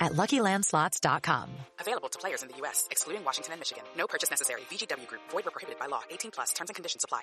at 0.00 0.12
LuckyLandSlots.com. 0.12 1.50
Available 1.80 2.08
to 2.08 2.18
players 2.18 2.42
in 2.42 2.48
the 2.48 2.56
U.S., 2.58 2.86
excluding 2.90 3.24
Washington 3.24 3.52
and 3.54 3.60
Michigan. 3.60 3.84
No 3.96 4.06
purchase 4.06 4.30
necessary. 4.30 4.62
VGW 4.70 5.06
Group. 5.06 5.22
Void 5.30 5.44
where 5.44 5.50
prohibited 5.52 5.78
by 5.78 5.86
law. 5.86 6.02
18 6.10 6.30
plus. 6.30 6.52
Terms 6.52 6.70
and 6.70 6.74
conditions 6.74 7.04
apply. 7.04 7.22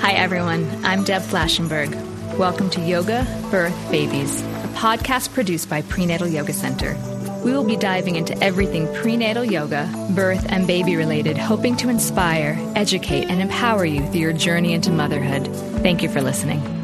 Hi, 0.00 0.12
everyone. 0.12 0.84
I'm 0.84 1.04
Deb 1.04 1.22
Flashenberg. 1.22 1.94
Welcome 2.38 2.70
to 2.70 2.80
Yoga, 2.80 3.26
Birth, 3.50 3.76
Babies, 3.90 4.42
a 4.42 4.68
podcast 4.74 5.32
produced 5.32 5.70
by 5.70 5.82
Prenatal 5.82 6.26
Yoga 6.26 6.52
Center. 6.52 6.96
We 7.44 7.52
will 7.52 7.64
be 7.64 7.76
diving 7.76 8.16
into 8.16 8.36
everything 8.42 8.92
prenatal 8.94 9.44
yoga, 9.44 9.88
birth, 10.14 10.46
and 10.48 10.66
baby 10.66 10.96
related, 10.96 11.36
hoping 11.36 11.76
to 11.76 11.90
inspire, 11.90 12.56
educate, 12.74 13.28
and 13.28 13.40
empower 13.42 13.84
you 13.84 14.00
through 14.10 14.20
your 14.20 14.32
journey 14.32 14.72
into 14.72 14.90
motherhood. 14.90 15.46
Thank 15.82 16.02
you 16.02 16.08
for 16.08 16.22
listening. 16.22 16.83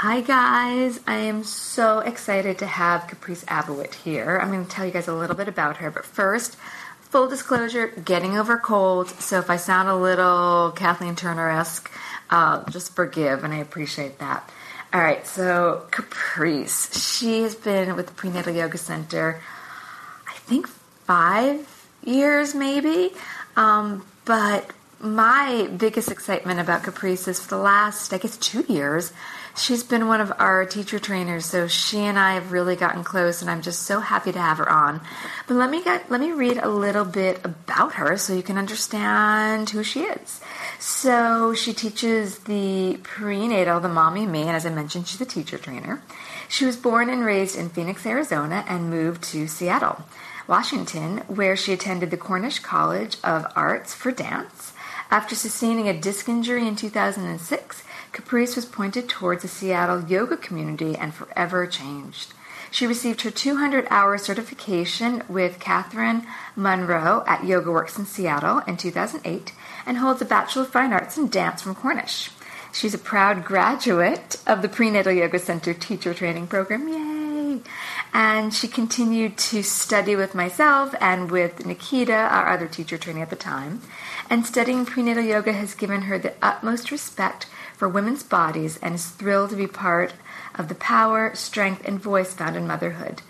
Hi 0.00 0.20
guys, 0.20 1.00
I 1.06 1.14
am 1.14 1.42
so 1.42 2.00
excited 2.00 2.58
to 2.58 2.66
have 2.66 3.06
Caprice 3.06 3.46
Abowit 3.46 3.94
here. 3.94 4.38
I'm 4.42 4.50
going 4.52 4.66
to 4.66 4.70
tell 4.70 4.84
you 4.84 4.92
guys 4.92 5.08
a 5.08 5.14
little 5.14 5.34
bit 5.34 5.48
about 5.48 5.78
her, 5.78 5.90
but 5.90 6.04
first, 6.04 6.56
full 7.00 7.28
disclosure, 7.28 7.86
getting 8.04 8.36
over 8.36 8.58
cold. 8.58 9.08
So 9.08 9.38
if 9.38 9.48
I 9.48 9.56
sound 9.56 9.88
a 9.88 9.96
little 9.96 10.72
Kathleen 10.76 11.16
Turner-esque, 11.16 11.90
uh, 12.28 12.68
just 12.68 12.94
forgive, 12.94 13.42
and 13.42 13.54
I 13.54 13.56
appreciate 13.56 14.18
that. 14.18 14.46
All 14.92 15.00
right, 15.00 15.26
so 15.26 15.86
Caprice, 15.90 17.16
she 17.16 17.40
has 17.40 17.54
been 17.54 17.96
with 17.96 18.08
the 18.08 18.12
Prenatal 18.12 18.54
Yoga 18.54 18.76
Center, 18.76 19.40
I 20.28 20.34
think 20.40 20.66
five 20.66 21.88
years 22.04 22.54
maybe, 22.54 23.14
um, 23.56 24.04
but 24.26 24.70
my 25.00 25.68
biggest 25.74 26.10
excitement 26.10 26.60
about 26.60 26.82
Caprice 26.82 27.28
is 27.28 27.40
for 27.40 27.48
the 27.48 27.62
last, 27.62 28.12
I 28.12 28.18
guess, 28.18 28.36
two 28.36 28.64
years 28.68 29.12
she's 29.56 29.82
been 29.82 30.06
one 30.06 30.20
of 30.20 30.32
our 30.38 30.64
teacher 30.64 30.98
trainers, 30.98 31.46
so 31.46 31.66
she 31.66 31.98
and 31.98 32.18
I 32.18 32.34
have 32.34 32.52
really 32.52 32.76
gotten 32.76 33.02
close, 33.02 33.40
and 33.40 33.50
I'm 33.50 33.62
just 33.62 33.82
so 33.82 34.00
happy 34.00 34.32
to 34.32 34.38
have 34.38 34.58
her 34.58 34.68
on. 34.68 35.00
But 35.46 35.54
let 35.54 35.70
me 35.70 35.82
get 35.82 36.10
let 36.10 36.20
me 36.20 36.32
read 36.32 36.58
a 36.58 36.68
little 36.68 37.04
bit 37.04 37.40
about 37.44 37.94
her 37.94 38.16
so 38.16 38.34
you 38.34 38.42
can 38.42 38.58
understand 38.58 39.70
who 39.70 39.82
she 39.82 40.02
is. 40.02 40.40
So 40.78 41.54
she 41.54 41.72
teaches 41.72 42.40
the 42.40 42.98
prenatal, 43.02 43.80
the 43.80 43.88
mommy 43.88 44.24
and 44.24 44.32
me, 44.32 44.42
and 44.42 44.50
as 44.50 44.66
I 44.66 44.70
mentioned, 44.70 45.08
she's 45.08 45.20
a 45.20 45.26
teacher 45.26 45.58
trainer. 45.58 46.02
She 46.48 46.64
was 46.64 46.76
born 46.76 47.10
and 47.10 47.24
raised 47.24 47.56
in 47.56 47.70
Phoenix, 47.70 48.06
Arizona, 48.06 48.64
and 48.68 48.90
moved 48.90 49.22
to 49.24 49.48
Seattle, 49.48 50.04
Washington, 50.46 51.18
where 51.26 51.56
she 51.56 51.72
attended 51.72 52.10
the 52.10 52.16
Cornish 52.16 52.60
College 52.60 53.16
of 53.24 53.46
Arts 53.56 53.94
for 53.94 54.12
Dance. 54.12 54.72
After 55.10 55.36
sustaining 55.36 55.88
a 55.88 56.00
disc 56.00 56.28
injury 56.28 56.66
in 56.66 56.74
2006, 56.74 57.82
Caprice 58.16 58.56
was 58.56 58.64
pointed 58.64 59.10
towards 59.10 59.42
the 59.42 59.48
Seattle 59.48 60.02
yoga 60.04 60.38
community 60.38 60.96
and 60.96 61.12
forever 61.12 61.66
changed. 61.66 62.32
She 62.70 62.86
received 62.86 63.20
her 63.20 63.30
200 63.30 63.86
hour 63.90 64.16
certification 64.16 65.22
with 65.28 65.60
Catherine 65.60 66.26
Monroe 66.56 67.24
at 67.26 67.44
Yoga 67.44 67.70
Works 67.70 67.98
in 67.98 68.06
Seattle 68.06 68.60
in 68.66 68.78
2008 68.78 69.52
and 69.84 69.98
holds 69.98 70.22
a 70.22 70.24
Bachelor 70.24 70.62
of 70.62 70.70
Fine 70.70 70.94
Arts 70.94 71.18
in 71.18 71.28
Dance 71.28 71.60
from 71.60 71.74
Cornish. 71.74 72.30
She's 72.72 72.94
a 72.94 72.98
proud 72.98 73.44
graduate 73.44 74.40
of 74.46 74.62
the 74.62 74.70
Prenatal 74.70 75.12
Yoga 75.12 75.38
Center 75.38 75.74
teacher 75.74 76.14
training 76.14 76.46
program. 76.46 76.88
Yay! 76.88 77.15
And 78.16 78.54
she 78.54 78.66
continued 78.66 79.36
to 79.52 79.62
study 79.62 80.16
with 80.16 80.34
myself 80.34 80.94
and 81.02 81.30
with 81.30 81.66
Nikita, 81.66 82.14
our 82.14 82.48
other 82.48 82.66
teacher 82.66 82.96
trainee 82.96 83.20
at 83.20 83.28
the 83.28 83.36
time. 83.36 83.82
And 84.30 84.46
studying 84.46 84.86
prenatal 84.86 85.22
yoga 85.22 85.52
has 85.52 85.74
given 85.74 86.00
her 86.02 86.18
the 86.18 86.32
utmost 86.40 86.90
respect 86.90 87.44
for 87.76 87.90
women's 87.90 88.22
bodies 88.22 88.78
and 88.78 88.94
is 88.94 89.10
thrilled 89.10 89.50
to 89.50 89.56
be 89.56 89.66
part 89.66 90.14
of 90.54 90.68
the 90.68 90.74
power, 90.74 91.34
strength, 91.34 91.86
and 91.86 92.00
voice 92.00 92.32
found 92.32 92.56
in 92.56 92.66
motherhood. 92.66 93.20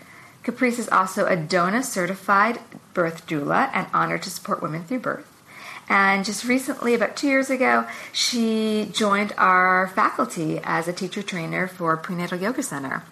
Caprice 0.43 0.79
is 0.79 0.87
also 0.87 1.25
a 1.25 1.35
DONA 1.35 1.83
certified 1.83 2.61
birth 2.93 3.27
doula 3.27 3.69
and 3.73 3.87
honored 3.93 4.23
to 4.23 4.29
support 4.29 4.61
women 4.61 4.85
through 4.85 4.99
birth. 4.99 5.29
And 5.89 6.23
just 6.23 6.45
recently, 6.45 6.93
about 6.93 7.17
two 7.17 7.27
years 7.27 7.49
ago, 7.49 7.85
she 8.13 8.89
joined 8.93 9.33
our 9.37 9.89
faculty 9.89 10.61
as 10.63 10.87
a 10.87 10.93
teacher 10.93 11.23
trainer 11.23 11.67
for 11.67 11.97
Prenatal 11.97 12.39
Yoga 12.39 12.63
Center. 12.63 13.03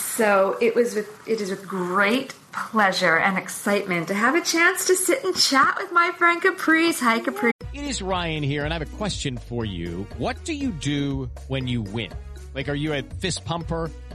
So 0.00 0.56
it 0.60 0.74
was 0.74 0.94
with 0.94 1.28
it 1.28 1.40
is 1.40 1.50
with 1.50 1.66
great 1.66 2.34
pleasure 2.52 3.18
and 3.18 3.38
excitement 3.38 4.08
to 4.08 4.14
have 4.14 4.34
a 4.34 4.40
chance 4.40 4.86
to 4.86 4.96
sit 4.96 5.24
and 5.24 5.36
chat 5.36 5.76
with 5.78 5.92
my 5.92 6.10
friend 6.18 6.42
Caprice. 6.42 7.00
Hi, 7.00 7.20
Caprice. 7.20 7.52
It 7.72 7.84
is 7.84 8.02
Ryan 8.02 8.42
here, 8.42 8.64
and 8.64 8.74
I 8.74 8.78
have 8.78 8.94
a 8.94 8.96
question 8.96 9.38
for 9.38 9.64
you. 9.64 10.06
What 10.18 10.44
do 10.44 10.52
you 10.52 10.70
do 10.70 11.30
when 11.48 11.68
you 11.68 11.82
win? 11.82 12.10
Like, 12.54 12.68
are 12.68 12.74
you 12.74 12.92
a 12.92 13.02
fist 13.02 13.44
pumper? 13.44 13.90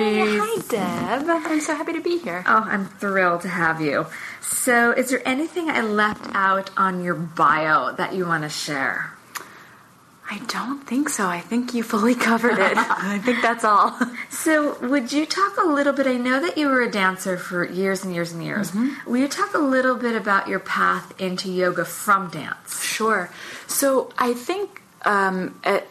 Hi, 0.00 0.60
Deb. 0.68 1.28
I'm 1.28 1.60
so 1.60 1.74
happy 1.74 1.92
to 1.92 2.00
be 2.00 2.18
here. 2.18 2.44
Oh, 2.46 2.64
I'm 2.66 2.86
thrilled 2.86 3.40
to 3.42 3.48
have 3.48 3.80
you. 3.80 4.06
So, 4.40 4.92
is 4.92 5.10
there 5.10 5.26
anything 5.26 5.68
I 5.68 5.80
left 5.80 6.24
out 6.34 6.70
on 6.76 7.02
your 7.02 7.14
bio 7.14 7.94
that 7.94 8.14
you 8.14 8.24
want 8.24 8.44
to 8.44 8.48
share? 8.48 9.12
I 10.30 10.38
don't 10.46 10.86
think 10.86 11.08
so. 11.08 11.26
I 11.26 11.40
think 11.40 11.74
you 11.74 11.82
fully 11.82 12.14
covered 12.14 12.58
it. 12.58 12.76
I 12.76 13.18
think 13.18 13.42
that's 13.42 13.64
all. 13.64 13.98
So, 14.30 14.78
would 14.86 15.10
you 15.10 15.26
talk 15.26 15.56
a 15.56 15.66
little 15.66 15.92
bit? 15.92 16.06
I 16.06 16.16
know 16.16 16.40
that 16.40 16.56
you 16.56 16.68
were 16.68 16.82
a 16.82 16.90
dancer 16.90 17.36
for 17.36 17.64
years 17.64 18.04
and 18.04 18.14
years 18.14 18.32
and 18.32 18.44
years. 18.44 18.70
Mm-hmm. 18.70 19.10
Will 19.10 19.18
you 19.18 19.28
talk 19.28 19.54
a 19.54 19.58
little 19.58 19.96
bit 19.96 20.14
about 20.14 20.46
your 20.46 20.60
path 20.60 21.20
into 21.20 21.50
yoga 21.50 21.84
from 21.84 22.30
dance? 22.30 22.84
Sure. 22.84 23.30
So 23.66 24.12
I 24.16 24.34
think 24.34 24.80
um, 25.04 25.58
at, 25.64 25.88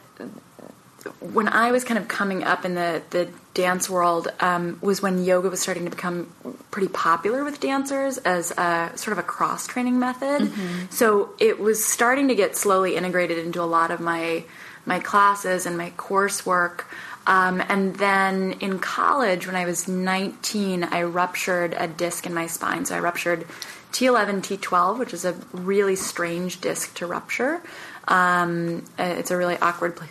when 1.19 1.47
I 1.47 1.71
was 1.71 1.83
kind 1.83 1.97
of 1.97 2.07
coming 2.07 2.43
up 2.43 2.65
in 2.65 2.75
the, 2.75 3.01
the 3.09 3.27
dance 3.53 3.89
world 3.89 4.27
um, 4.39 4.77
was 4.81 5.01
when 5.01 5.23
yoga 5.23 5.49
was 5.49 5.59
starting 5.59 5.85
to 5.85 5.89
become 5.89 6.31
pretty 6.71 6.87
popular 6.89 7.43
with 7.43 7.59
dancers 7.59 8.17
as 8.19 8.51
a 8.51 8.91
sort 8.95 9.13
of 9.13 9.17
a 9.17 9.23
cross 9.23 9.67
training 9.67 9.99
method. 9.99 10.51
So 10.91 11.33
it 11.39 11.59
was 11.59 11.83
starting 11.83 12.27
to 12.27 12.35
get 12.35 12.55
slowly 12.55 12.95
integrated 12.95 13.37
into 13.39 13.61
a 13.61 13.65
lot 13.65 13.91
of 13.91 13.99
my 13.99 14.43
my 14.85 14.99
classes 14.99 15.65
and 15.65 15.77
my 15.77 15.91
coursework. 15.91 16.85
Um, 17.27 17.61
and 17.67 17.93
then 17.97 18.53
in 18.61 18.79
college, 18.79 19.45
when 19.45 19.55
I 19.57 19.65
was 19.65 19.87
19, 19.87 20.85
I 20.85 21.03
ruptured 21.03 21.75
a 21.77 21.85
disc 21.87 22.25
in 22.25 22.33
my 22.33 22.47
spine. 22.47 22.85
So 22.85 22.95
I 22.95 22.99
ruptured 22.99 23.45
T11, 23.91 24.41
T12, 24.41 24.97
which 24.97 25.13
is 25.13 25.25
a 25.25 25.33
really 25.51 25.97
strange 25.97 26.61
disc 26.61 26.93
to 26.95 27.05
rupture. 27.05 27.61
Um, 28.07 28.85
it's 28.97 29.29
a 29.29 29.35
really 29.35 29.57
awkward 29.57 29.97
pla- 29.97 30.07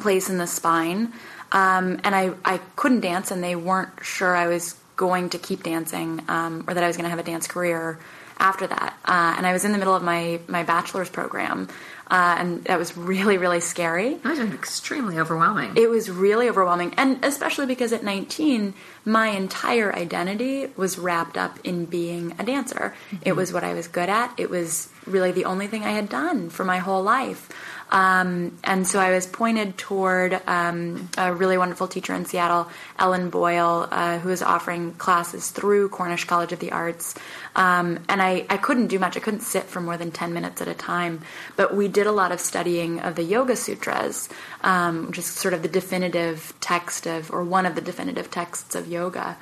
place 0.00 0.28
in 0.28 0.38
the 0.38 0.46
spine. 0.46 1.12
Um, 1.52 2.00
and 2.02 2.14
I, 2.14 2.32
I 2.44 2.58
couldn't 2.76 3.00
dance, 3.00 3.30
and 3.30 3.42
they 3.42 3.56
weren't 3.56 3.90
sure 4.02 4.34
I 4.34 4.46
was 4.46 4.74
going 4.96 5.30
to 5.30 5.38
keep 5.38 5.62
dancing 5.62 6.22
um, 6.28 6.64
or 6.66 6.74
that 6.74 6.82
I 6.82 6.86
was 6.86 6.96
going 6.96 7.04
to 7.04 7.10
have 7.10 7.18
a 7.18 7.24
dance 7.24 7.46
career 7.46 7.98
after 8.38 8.66
that, 8.66 8.98
uh, 9.04 9.34
and 9.36 9.46
I 9.46 9.52
was 9.52 9.64
in 9.64 9.70
the 9.72 9.78
middle 9.78 9.94
of 9.94 10.02
my 10.02 10.40
my 10.48 10.64
bachelor's 10.64 11.08
program, 11.08 11.68
uh, 12.10 12.36
and 12.38 12.64
that 12.64 12.76
was 12.76 12.96
really 12.96 13.38
really 13.38 13.60
scary. 13.60 14.14
That 14.14 14.30
was 14.30 14.40
extremely 14.40 15.18
overwhelming. 15.18 15.76
It 15.76 15.88
was 15.88 16.10
really 16.10 16.48
overwhelming, 16.48 16.92
and 16.96 17.24
especially 17.24 17.66
because 17.66 17.92
at 17.92 18.02
19, 18.02 18.74
my 19.04 19.28
entire 19.28 19.94
identity 19.94 20.66
was 20.76 20.98
wrapped 20.98 21.36
up 21.36 21.58
in 21.62 21.84
being 21.84 22.34
a 22.40 22.44
dancer. 22.44 22.94
It 23.22 23.36
was 23.36 23.52
what 23.52 23.62
I 23.62 23.74
was 23.74 23.86
good 23.86 24.08
at. 24.08 24.34
It 24.38 24.50
was 24.50 24.88
really 25.06 25.30
the 25.30 25.44
only 25.44 25.68
thing 25.68 25.84
I 25.84 25.90
had 25.90 26.08
done 26.08 26.50
for 26.50 26.64
my 26.64 26.78
whole 26.78 27.02
life. 27.02 27.48
Um, 27.92 28.58
and 28.64 28.86
so 28.86 28.98
I 28.98 29.10
was 29.10 29.26
pointed 29.26 29.76
toward 29.76 30.40
um, 30.46 31.10
a 31.18 31.32
really 31.32 31.58
wonderful 31.58 31.86
teacher 31.86 32.14
in 32.14 32.24
Seattle, 32.24 32.68
Ellen 32.98 33.28
Boyle, 33.28 33.86
uh, 33.90 34.18
who 34.18 34.30
was 34.30 34.40
offering 34.40 34.94
classes 34.94 35.50
through 35.50 35.90
Cornish 35.90 36.24
College 36.24 36.52
of 36.52 36.58
the 36.58 36.72
Arts. 36.72 37.14
Um, 37.54 38.02
and 38.08 38.22
I, 38.22 38.46
I 38.48 38.56
couldn't 38.56 38.86
do 38.86 38.98
much. 38.98 39.18
I 39.18 39.20
couldn't 39.20 39.42
sit 39.42 39.64
for 39.64 39.82
more 39.82 39.98
than 39.98 40.10
10 40.10 40.32
minutes 40.32 40.62
at 40.62 40.68
a 40.68 40.74
time. 40.74 41.20
But 41.54 41.76
we 41.76 41.86
did 41.86 42.06
a 42.06 42.12
lot 42.12 42.32
of 42.32 42.40
studying 42.40 42.98
of 43.00 43.14
the 43.14 43.24
Yoga 43.24 43.56
Sutras, 43.56 44.30
um, 44.62 45.08
which 45.08 45.18
is 45.18 45.26
sort 45.26 45.52
of 45.52 45.60
the 45.60 45.68
definitive 45.68 46.54
text 46.60 47.06
of, 47.06 47.30
or 47.30 47.44
one 47.44 47.66
of 47.66 47.74
the 47.74 47.82
definitive 47.82 48.30
texts 48.30 48.74
of 48.74 48.88
yoga. 48.88 49.36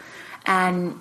And 0.44 1.00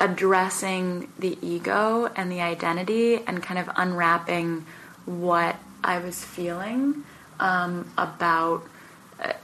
addressing 0.00 1.12
the 1.16 1.38
ego 1.42 2.10
and 2.16 2.32
the 2.32 2.40
identity 2.40 3.18
and 3.24 3.40
kind 3.40 3.60
of 3.60 3.70
unwrapping 3.76 4.66
what 5.04 5.54
I 5.82 5.98
was 5.98 6.24
feeling 6.24 7.04
um, 7.40 7.90
about 7.98 8.64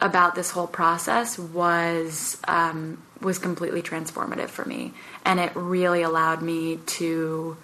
about 0.00 0.34
this 0.34 0.50
whole 0.50 0.66
process 0.66 1.38
was 1.38 2.38
um, 2.48 3.02
was 3.20 3.38
completely 3.38 3.82
transformative 3.82 4.48
for 4.48 4.64
me, 4.64 4.92
and 5.24 5.38
it 5.40 5.52
really 5.54 6.02
allowed 6.02 6.42
me 6.42 6.78
to 6.86 7.56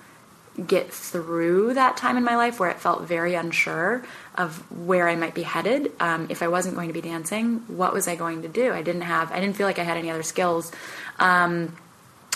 get 0.67 0.93
through 0.93 1.75
that 1.75 1.97
time 1.97 2.17
in 2.17 2.23
my 2.23 2.37
life 2.37 2.61
where 2.61 2.71
it 2.71 2.79
felt 2.79 3.03
very 3.03 3.35
unsure 3.35 4.05
of 4.37 4.71
where 4.71 5.09
I 5.09 5.17
might 5.17 5.35
be 5.35 5.43
headed. 5.43 5.91
Um, 5.99 6.29
if 6.31 6.43
I 6.43 6.49
wasn't 6.49 6.77
going 6.77 6.89
to 6.89 6.95
be 6.95 7.01
dancing, 7.01 7.59
what 7.67 7.93
was 7.93 8.07
I 8.07 8.15
going 8.15 8.43
to 8.43 8.49
do? 8.49 8.73
I 8.73 8.83
didn't 8.83 9.03
have, 9.03 9.33
I 9.33 9.41
didn't 9.41 9.57
feel 9.57 9.67
like 9.67 9.81
I 9.81 9.83
had 9.83 9.97
any 9.97 10.11
other 10.11 10.23
skills. 10.23 10.71
Um, 11.19 11.77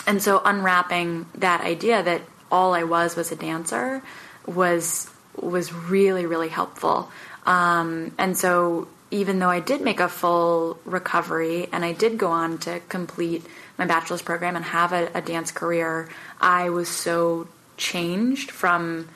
and 0.05 0.21
so 0.21 0.41
unwrapping 0.43 1.27
that 1.35 1.61
idea 1.61 2.03
that 2.03 2.21
all 2.51 2.73
I 2.73 2.83
was 2.83 3.15
was 3.15 3.31
a 3.31 3.35
dancer 3.35 4.01
was 4.45 5.09
was 5.41 5.73
really 5.73 6.25
really 6.25 6.49
helpful. 6.49 7.11
Um, 7.45 8.13
and 8.17 8.37
so 8.37 8.87
even 9.11 9.39
though 9.39 9.49
I 9.49 9.59
did 9.59 9.81
make 9.81 9.99
a 9.99 10.07
full 10.07 10.79
recovery 10.85 11.67
and 11.71 11.83
I 11.83 11.93
did 11.93 12.17
go 12.17 12.27
on 12.27 12.59
to 12.59 12.79
complete 12.89 13.45
my 13.77 13.85
bachelor's 13.85 14.21
program 14.21 14.55
and 14.55 14.65
have 14.65 14.93
a, 14.93 15.09
a 15.15 15.21
dance 15.21 15.51
career, 15.51 16.09
I 16.39 16.69
was 16.69 16.89
so 16.89 17.47
changed 17.77 18.51
from 18.51 19.07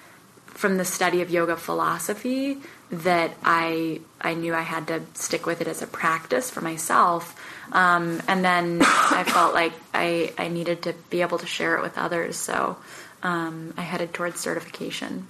from 0.47 0.77
the 0.77 0.85
study 0.85 1.21
of 1.21 1.29
yoga 1.29 1.57
philosophy 1.57 2.57
that 2.91 3.35
I 3.43 4.01
I 4.21 4.35
knew 4.35 4.53
I 4.53 4.61
had 4.61 4.87
to 4.87 5.01
stick 5.15 5.45
with 5.45 5.61
it 5.61 5.67
as 5.67 5.81
a 5.81 5.87
practice 5.87 6.49
for 6.49 6.61
myself. 6.61 7.39
Um, 7.71 8.21
and 8.27 8.45
then 8.45 8.81
I 8.81 9.23
felt 9.27 9.53
like 9.53 9.73
I, 9.93 10.33
I 10.37 10.47
needed 10.47 10.83
to 10.83 10.93
be 11.09 11.21
able 11.21 11.39
to 11.39 11.47
share 11.47 11.75
it 11.75 11.81
with 11.81 11.97
others. 11.97 12.37
So 12.37 12.77
um, 13.23 13.73
I 13.77 13.81
headed 13.81 14.13
towards 14.13 14.39
certification. 14.39 15.27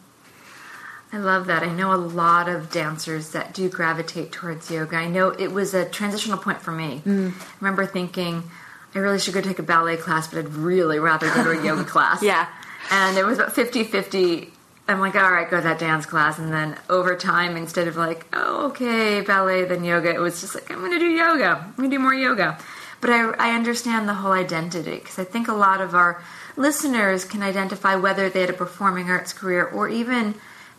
I 1.14 1.18
love 1.18 1.46
that. 1.46 1.62
I 1.62 1.72
know 1.72 1.94
a 1.94 1.96
lot 1.96 2.50
of 2.50 2.72
dancers 2.72 3.30
that 3.34 3.54
do 3.54 3.70
gravitate 3.70 4.32
towards 4.32 4.72
yoga. 4.72 4.96
I 4.96 5.08
know 5.08 5.30
it 5.30 5.52
was 5.52 5.76
a 5.76 5.86
transitional 5.86 6.40
point 6.40 6.60
for 6.60 6.72
me. 6.72 7.04
Mm. 7.06 7.40
I 7.40 7.56
remember 7.62 7.86
thinking, 7.86 8.50
I 8.96 8.98
really 8.98 9.20
should 9.20 9.36
go 9.36 9.42
take 9.42 9.60
a 9.60 9.64
ballet 9.64 9.96
class, 9.96 10.28
but 10.28 10.40
I'd 10.40 10.50
really 10.50 10.98
rather 10.98 11.28
go 11.28 11.44
to 11.44 11.52
a 11.52 11.64
yoga 11.64 11.84
class. 11.90 12.24
Yeah. 12.24 12.48
And 12.90 13.16
it 13.16 13.26
was 13.26 13.38
about 13.38 13.54
50 13.54 13.84
50. 13.84 14.52
I'm 14.88 15.00
like, 15.00 15.14
all 15.14 15.32
right, 15.32 15.48
go 15.48 15.58
to 15.58 15.64
that 15.64 15.78
dance 15.78 16.08
class. 16.08 16.40
And 16.40 16.52
then 16.52 16.80
over 16.90 17.16
time, 17.16 17.58
instead 17.58 17.88
of 17.88 17.96
like, 17.96 18.26
oh, 18.34 18.70
okay, 18.70 19.22
ballet, 19.22 19.66
then 19.66 19.84
yoga, 19.84 20.10
it 20.10 20.20
was 20.20 20.42
just 20.42 20.56
like, 20.56 20.72
I'm 20.72 20.80
going 20.80 20.94
to 20.94 21.00
do 21.00 21.10
yoga. 21.10 21.64
I'm 21.64 21.76
going 21.76 21.92
to 21.92 21.96
do 21.96 22.02
more 22.02 22.16
yoga. 22.16 22.58
But 23.02 23.12
I, 23.12 23.30
I 23.34 23.56
understand 23.56 24.10
the 24.10 24.16
whole 24.16 24.32
identity 24.32 24.96
because 24.96 25.20
I 25.20 25.26
think 25.26 25.48
a 25.48 25.54
lot 25.54 25.80
of 25.80 25.94
our 25.94 26.24
listeners 26.58 27.24
can 27.24 27.44
identify 27.44 27.96
whether 27.96 28.30
they 28.30 28.42
had 28.42 28.50
a 28.50 28.54
performing 28.54 29.12
arts 29.12 29.32
career 29.32 29.64
or 29.64 29.88
even 29.88 30.34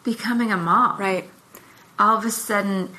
becoming 0.05 0.53
a 0.53 0.57
mom. 0.57 0.99
Right. 0.99 1.29
All 1.99 2.17
of 2.17 2.25
a 2.25 2.31
sudden, 2.31 2.91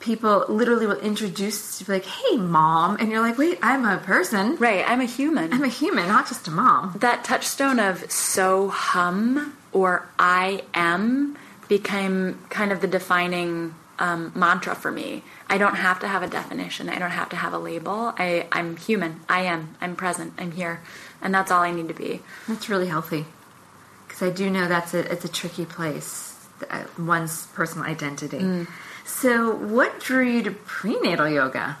people 0.00 0.44
literally 0.48 0.86
will 0.86 1.00
introduce 1.00 1.80
you, 1.80 1.92
like, 1.92 2.04
hey, 2.04 2.36
mom. 2.36 2.96
And 3.00 3.10
you're 3.10 3.20
like, 3.20 3.38
wait, 3.38 3.58
I'm 3.62 3.84
a 3.84 3.98
person. 3.98 4.56
Right. 4.56 4.84
I'm 4.86 5.00
a 5.00 5.06
human. 5.06 5.52
I'm 5.52 5.64
a 5.64 5.68
human, 5.68 6.08
not 6.08 6.28
just 6.28 6.46
a 6.46 6.50
mom. 6.50 6.96
that 7.00 7.24
touchstone 7.24 7.78
of 7.78 8.10
so 8.10 8.68
hum 8.68 9.56
or 9.72 10.08
I 10.18 10.62
am 10.74 11.36
became 11.68 12.38
kind 12.50 12.70
of 12.72 12.80
the 12.80 12.86
defining 12.86 13.74
um, 13.98 14.32
mantra 14.34 14.74
for 14.74 14.90
me. 14.90 15.22
I 15.48 15.58
don't 15.58 15.76
have 15.76 16.00
to 16.00 16.08
have 16.08 16.22
a 16.22 16.26
definition. 16.26 16.88
I 16.88 16.98
don't 16.98 17.10
have 17.10 17.28
to 17.30 17.36
have 17.36 17.52
a 17.52 17.58
label. 17.58 18.12
I, 18.18 18.46
I'm 18.52 18.76
human. 18.76 19.20
I 19.28 19.42
am. 19.42 19.76
I'm 19.80 19.96
present. 19.96 20.34
I'm 20.38 20.52
here. 20.52 20.80
And 21.22 21.32
that's 21.32 21.50
all 21.50 21.62
I 21.62 21.70
need 21.70 21.88
to 21.88 21.94
be. 21.94 22.20
That's 22.48 22.68
really 22.68 22.88
healthy. 22.88 23.26
Because 24.06 24.22
I 24.22 24.30
do 24.30 24.50
know 24.50 24.68
that's 24.68 24.94
a, 24.94 25.10
it's 25.10 25.24
a 25.24 25.28
tricky 25.28 25.64
place, 25.64 26.33
one's 26.98 27.46
personal 27.48 27.86
identity. 27.86 28.66
So, 29.04 29.54
what 29.54 30.00
drew 30.00 30.26
you 30.26 30.42
to 30.44 30.50
prenatal 30.50 31.28
yoga? 31.28 31.76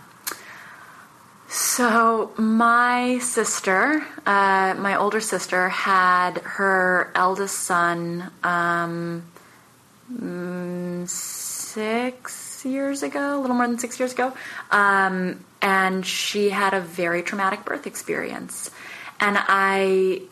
So, 1.48 2.32
my 2.36 3.18
sister, 3.18 4.04
uh, 4.26 4.74
my 4.76 4.96
older 4.96 5.20
sister, 5.20 5.68
had 5.68 6.38
her 6.38 7.12
eldest 7.14 7.60
son 7.60 8.30
um, 8.42 9.22
mm, 10.12 11.08
six 11.08 12.64
years 12.64 13.02
ago, 13.02 13.38
a 13.38 13.40
little 13.40 13.56
more 13.56 13.66
than 13.66 13.78
six 13.78 13.98
years 13.98 14.12
ago, 14.12 14.32
um, 14.70 15.44
and 15.62 16.04
she 16.04 16.50
had 16.50 16.74
a 16.74 16.80
very 16.80 17.22
traumatic 17.22 17.64
birth 17.64 17.86
experience. 17.86 18.70
And 19.20 19.36
I, 19.38 20.22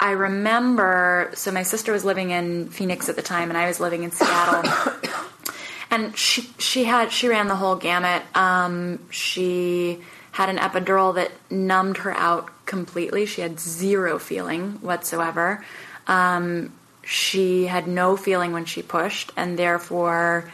I 0.00 0.12
remember. 0.12 1.30
So, 1.34 1.50
my 1.50 1.62
sister 1.62 1.92
was 1.92 2.04
living 2.04 2.30
in 2.30 2.68
Phoenix 2.68 3.08
at 3.08 3.16
the 3.16 3.22
time, 3.22 3.48
and 3.48 3.58
I 3.58 3.66
was 3.66 3.80
living 3.80 4.04
in 4.04 4.10
Seattle. 4.10 4.70
and 5.90 6.16
she 6.16 6.50
she 6.58 6.84
had 6.84 7.12
she 7.12 7.28
ran 7.28 7.48
the 7.48 7.56
whole 7.56 7.76
gamut. 7.76 8.22
Um, 8.36 9.00
she 9.10 10.00
had 10.32 10.48
an 10.48 10.58
epidural 10.58 11.14
that 11.16 11.32
numbed 11.50 11.98
her 11.98 12.14
out 12.16 12.50
completely. 12.66 13.26
She 13.26 13.40
had 13.40 13.58
zero 13.58 14.18
feeling 14.18 14.72
whatsoever. 14.82 15.64
Um, 16.06 16.72
she 17.02 17.66
had 17.66 17.88
no 17.88 18.16
feeling 18.16 18.52
when 18.52 18.66
she 18.66 18.82
pushed, 18.82 19.32
and 19.36 19.58
therefore 19.58 20.50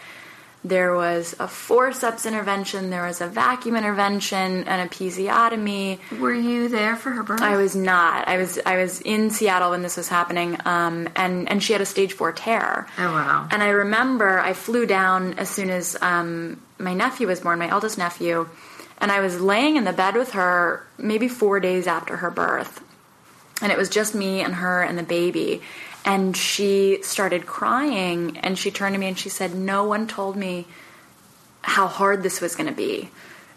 there 0.65 0.95
was 0.95 1.37
a 1.39 1.47
forceps 1.47 2.25
intervention, 2.25 2.89
there 2.89 3.07
was 3.07 3.21
a 3.21 3.27
vacuum 3.27 3.77
intervention, 3.77 4.65
and 4.65 4.81
a 4.81 4.89
episiotomy. 4.89 5.99
Were 6.19 6.35
you 6.35 6.69
there 6.69 6.97
for 6.97 7.11
her 7.11 7.23
birth? 7.23 7.43
I 7.43 7.57
was 7.57 7.77
not. 7.77 8.27
I 8.29 8.39
was 8.39 8.59
I 8.65 8.77
was 8.77 9.01
in 9.03 9.31
Seattle 9.31 9.71
when 9.71 9.83
this 9.83 9.97
was 9.97 10.09
happening, 10.09 10.57
um, 10.65 11.09
and 11.17 11.49
and 11.51 11.63
she 11.63 11.73
had 11.73 11.83
a 11.83 11.87
stage 11.87 12.15
four 12.15 12.33
tear. 12.33 12.87
Oh, 12.99 13.13
wow. 13.13 13.49
And 13.51 13.63
I 13.63 13.69
remember 13.69 14.39
I 14.39 14.53
flew 14.53 14.87
down 14.87 15.35
as 15.35 15.51
soon 15.51 15.71
as 15.71 15.97
um, 16.01 16.61
my 16.79 16.95
nephew 16.95 17.27
was 17.27 17.41
born, 17.41 17.59
my 17.59 17.69
eldest 17.69 17.99
nephew, 17.99 18.49
and 18.99 19.13
I 19.13 19.21
was 19.21 19.41
laying 19.41 19.77
in 19.77 19.85
the 19.85 19.93
bed 19.93 20.15
with 20.15 20.33
her 20.33 20.87
maybe 20.99 21.29
four 21.29 21.61
days 21.61 21.87
after 21.87 22.17
her 22.17 22.31
birth, 22.31 22.83
and 23.65 23.73
it 23.73 23.79
was 23.79 23.89
just 23.89 24.15
me 24.15 24.43
and 24.43 24.55
her 24.57 24.83
and 24.83 24.97
the 24.99 25.03
baby. 25.03 25.63
And 26.05 26.37
she 26.37 27.03
started 27.03 27.47
crying, 27.47 28.37
and 28.39 28.59
she 28.59 28.71
turned 28.71 28.95
to 28.95 29.01
me 29.01 29.07
and 29.07 29.19
she 29.19 29.31
said, 29.31 29.55
"No 29.55 29.85
one 29.85 30.07
told 30.07 30.37
me 30.37 30.67
how 31.63 31.87
hard 31.87 32.23
this 32.23 32.43
was 32.43 32.55
going 32.55 32.69
to 32.69 32.77
be." 32.77 33.09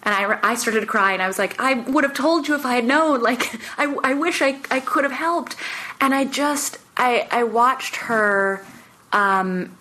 And 0.03 0.15
I, 0.15 0.39
I 0.51 0.55
started 0.55 0.79
to 0.79 0.85
cry, 0.85 1.11
and 1.11 1.21
I 1.21 1.27
was 1.27 1.37
like, 1.37 1.59
I 1.59 1.73
would 1.73 2.05
have 2.05 2.13
told 2.13 2.47
you 2.47 2.55
if 2.55 2.65
I 2.65 2.75
had 2.75 2.85
known. 2.85 3.21
Like, 3.21 3.43
I, 3.77 3.93
I 4.01 4.13
wish 4.13 4.41
I, 4.41 4.57
I 4.71 4.79
could 4.79 5.03
have 5.03 5.11
helped. 5.11 5.57
And 5.99 6.15
I 6.15 6.23
just, 6.23 6.77
I, 6.95 7.27
I 7.29 7.43
watched 7.43 7.97
her, 7.97 8.65
um, 9.11 9.75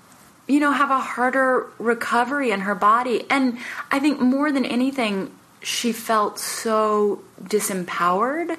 you 0.49 0.59
know, 0.59 0.73
have 0.73 0.91
a 0.91 0.99
harder 0.99 1.69
recovery 1.79 2.51
in 2.51 2.61
her 2.61 2.75
body. 2.75 3.25
And 3.31 3.59
I 3.93 4.01
think 4.01 4.19
more 4.19 4.51
than 4.51 4.65
anything, 4.65 5.31
she 5.67 5.91
felt 5.91 6.39
so 6.39 7.21
disempowered 7.43 8.57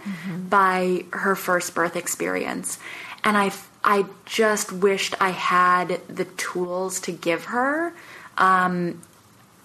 by 0.50 1.06
her 1.14 1.38
first 1.38 1.74
birth 1.74 1.96
experience. 1.96 2.80
And 3.24 3.38
I, 3.38 3.54
I 3.82 4.06
just 4.26 4.74
wished 4.74 5.16
I 5.22 5.30
had 5.30 6.02
the 6.10 6.26
tools 6.26 7.00
to 7.02 7.14
give 7.14 7.46
her 7.46 7.94
um, 8.38 9.02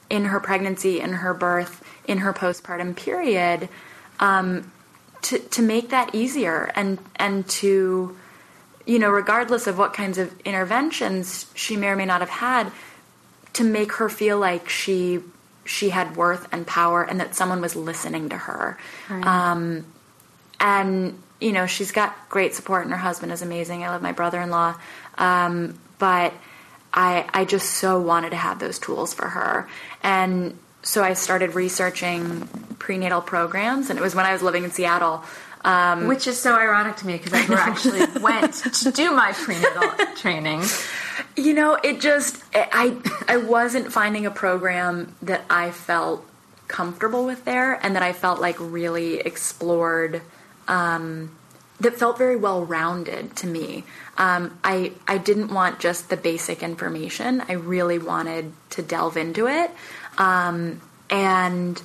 in 0.08 0.26
her 0.26 0.38
pregnancy, 0.38 1.00
in 1.00 1.14
her 1.14 1.34
birth, 1.34 1.82
in 2.06 2.18
her 2.18 2.32
postpartum 2.32 2.94
period, 2.94 3.68
um, 4.20 4.70
to 5.22 5.40
to 5.40 5.62
make 5.62 5.90
that 5.90 6.14
easier 6.14 6.70
and 6.76 7.00
and 7.16 7.48
to, 7.48 8.16
you 8.86 8.98
know, 9.00 9.10
regardless 9.10 9.66
of 9.66 9.78
what 9.78 9.94
kinds 9.94 10.16
of 10.16 10.32
interventions 10.42 11.50
she 11.56 11.76
may 11.76 11.88
or 11.88 11.96
may 11.96 12.06
not 12.06 12.20
have 12.20 12.30
had, 12.30 12.70
to 13.54 13.64
make 13.64 13.94
her 13.94 14.08
feel 14.08 14.38
like 14.38 14.68
she 14.68 15.18
she 15.64 15.90
had 15.90 16.16
worth 16.16 16.48
and 16.52 16.66
power 16.66 17.02
and 17.02 17.20
that 17.20 17.34
someone 17.34 17.60
was 17.60 17.76
listening 17.76 18.28
to 18.30 18.36
her. 18.36 18.78
Right. 19.08 19.24
Um, 19.24 19.86
and 20.60 21.18
you 21.40 21.52
know, 21.52 21.66
she's 21.66 21.90
got 21.90 22.16
great 22.28 22.54
support, 22.54 22.84
and 22.84 22.92
her 22.92 22.98
husband 22.98 23.32
is 23.32 23.42
amazing. 23.42 23.82
I 23.82 23.88
love 23.88 24.00
my 24.00 24.12
brother-in-law, 24.12 24.76
um, 25.18 25.78
but 25.98 26.32
I 26.94 27.26
I 27.34 27.44
just 27.44 27.70
so 27.70 28.00
wanted 28.00 28.30
to 28.30 28.36
have 28.36 28.60
those 28.60 28.78
tools 28.78 29.12
for 29.12 29.26
her, 29.26 29.68
and 30.04 30.56
so 30.82 31.02
I 31.02 31.14
started 31.14 31.54
researching 31.54 32.46
prenatal 32.78 33.20
programs, 33.20 33.90
and 33.90 33.98
it 33.98 34.02
was 34.02 34.14
when 34.14 34.24
I 34.24 34.32
was 34.32 34.42
living 34.42 34.64
in 34.64 34.70
Seattle. 34.70 35.24
Um, 35.64 36.08
Which 36.08 36.26
is 36.26 36.40
so 36.40 36.56
ironic 36.56 36.96
to 36.96 37.06
me 37.06 37.18
because 37.18 37.32
I 37.32 37.40
never 37.42 37.54
actually 37.54 38.04
went 38.20 38.54
to 38.54 38.90
do 38.90 39.12
my 39.12 39.32
prenatal 39.32 39.90
training. 40.16 40.62
You 41.36 41.54
know, 41.54 41.78
it 41.82 42.00
just 42.00 42.42
I 42.54 42.96
I 43.26 43.38
wasn't 43.38 43.92
finding 43.92 44.26
a 44.26 44.30
program 44.30 45.14
that 45.22 45.44
I 45.48 45.70
felt 45.70 46.26
comfortable 46.68 47.24
with 47.24 47.44
there, 47.44 47.74
and 47.84 47.96
that 47.96 48.02
I 48.02 48.12
felt 48.12 48.40
like 48.40 48.56
really 48.58 49.20
explored. 49.20 50.22
Um, 50.68 51.36
that 51.80 51.96
felt 51.96 52.16
very 52.16 52.36
well 52.36 52.64
rounded 52.64 53.34
to 53.36 53.46
me. 53.46 53.84
Um, 54.16 54.58
I 54.62 54.92
I 55.08 55.18
didn't 55.18 55.52
want 55.52 55.80
just 55.80 56.10
the 56.10 56.16
basic 56.16 56.62
information. 56.62 57.42
I 57.48 57.54
really 57.54 57.98
wanted 57.98 58.52
to 58.70 58.82
delve 58.82 59.16
into 59.16 59.48
it, 59.48 59.70
um, 60.18 60.80
and 61.10 61.80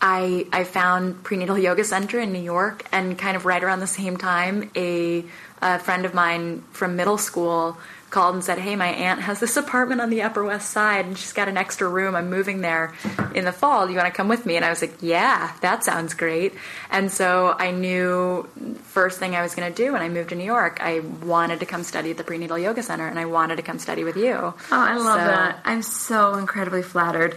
I 0.00 0.46
I 0.52 0.64
found 0.64 1.22
prenatal 1.22 1.58
yoga 1.58 1.84
center 1.84 2.18
in 2.18 2.32
New 2.32 2.42
York, 2.42 2.84
and 2.90 3.18
kind 3.18 3.36
of 3.36 3.44
right 3.44 3.62
around 3.62 3.80
the 3.80 3.86
same 3.86 4.16
time, 4.16 4.70
a, 4.74 5.24
a 5.60 5.78
friend 5.78 6.04
of 6.04 6.14
mine 6.14 6.64
from 6.72 6.96
middle 6.96 7.18
school 7.18 7.78
called 8.12 8.36
and 8.36 8.44
said, 8.44 8.58
"Hey, 8.58 8.76
my 8.76 8.86
aunt 8.86 9.22
has 9.22 9.40
this 9.40 9.56
apartment 9.56 10.00
on 10.00 10.10
the 10.10 10.22
Upper 10.22 10.44
West 10.44 10.70
Side, 10.70 11.06
and 11.06 11.18
she's 11.18 11.32
got 11.32 11.48
an 11.48 11.56
extra 11.56 11.88
room. 11.88 12.14
I'm 12.14 12.30
moving 12.30 12.60
there 12.60 12.92
in 13.34 13.44
the 13.44 13.52
fall. 13.52 13.86
Do 13.86 13.92
you 13.92 13.98
want 13.98 14.12
to 14.12 14.16
come 14.16 14.28
with 14.28 14.46
me?" 14.46 14.54
And 14.54 14.64
I 14.64 14.70
was 14.70 14.80
like, 14.80 14.94
"Yeah, 15.00 15.50
that 15.62 15.82
sounds 15.82 16.14
great." 16.14 16.54
And 16.90 17.10
so 17.10 17.56
I 17.58 17.72
knew 17.72 18.46
first 18.84 19.18
thing 19.18 19.34
I 19.34 19.42
was 19.42 19.56
going 19.56 19.72
to 19.72 19.74
do 19.84 19.92
when 19.92 20.02
I 20.02 20.08
moved 20.08 20.28
to 20.28 20.34
New 20.36 20.44
York, 20.44 20.78
I 20.80 21.00
wanted 21.24 21.58
to 21.60 21.66
come 21.66 21.82
study 21.82 22.12
at 22.12 22.18
the 22.18 22.24
Prenatal 22.24 22.58
Yoga 22.58 22.82
Center, 22.82 23.08
and 23.08 23.18
I 23.18 23.24
wanted 23.24 23.56
to 23.56 23.62
come 23.62 23.78
study 23.80 24.04
with 24.04 24.16
you. 24.16 24.34
Oh, 24.36 24.54
I 24.70 24.94
love 24.96 25.20
So- 25.20 25.26
that. 25.26 25.58
I'm 25.64 25.82
so 25.82 26.34
incredibly 26.34 26.82
flattered. 26.82 27.36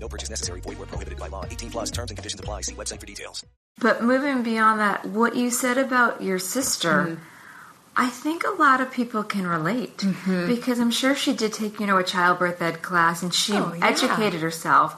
No 0.00 0.08
purchase 0.08 0.30
necessary. 0.30 0.60
Void 0.60 0.78
where 0.78 0.86
prohibited 0.86 1.18
by 1.18 1.28
law. 1.28 1.44
18 1.44 1.70
plus 1.70 1.90
terms 1.90 2.10
and 2.10 2.16
conditions 2.16 2.40
apply. 2.40 2.62
See 2.62 2.74
website 2.74 3.00
for 3.00 3.06
details. 3.06 3.44
But 3.78 4.02
moving 4.02 4.42
beyond 4.42 4.80
that, 4.80 5.04
what 5.06 5.36
you 5.36 5.50
said 5.50 5.78
about 5.78 6.22
your 6.22 6.38
sister, 6.38 6.90
mm-hmm. 7.04 7.22
I 7.96 8.08
think 8.08 8.44
a 8.44 8.50
lot 8.50 8.80
of 8.80 8.90
people 8.90 9.22
can 9.22 9.46
relate 9.46 9.98
mm-hmm. 9.98 10.46
because 10.46 10.78
I'm 10.80 10.90
sure 10.90 11.14
she 11.14 11.34
did 11.34 11.52
take, 11.52 11.80
you 11.80 11.86
know, 11.86 11.98
a 11.98 12.04
childbirth 12.04 12.60
ed 12.62 12.82
class 12.82 13.22
and 13.22 13.32
she 13.32 13.52
Oh, 13.54 13.74
yeah. 13.74 13.86
educated 13.86 14.40
herself. 14.40 14.96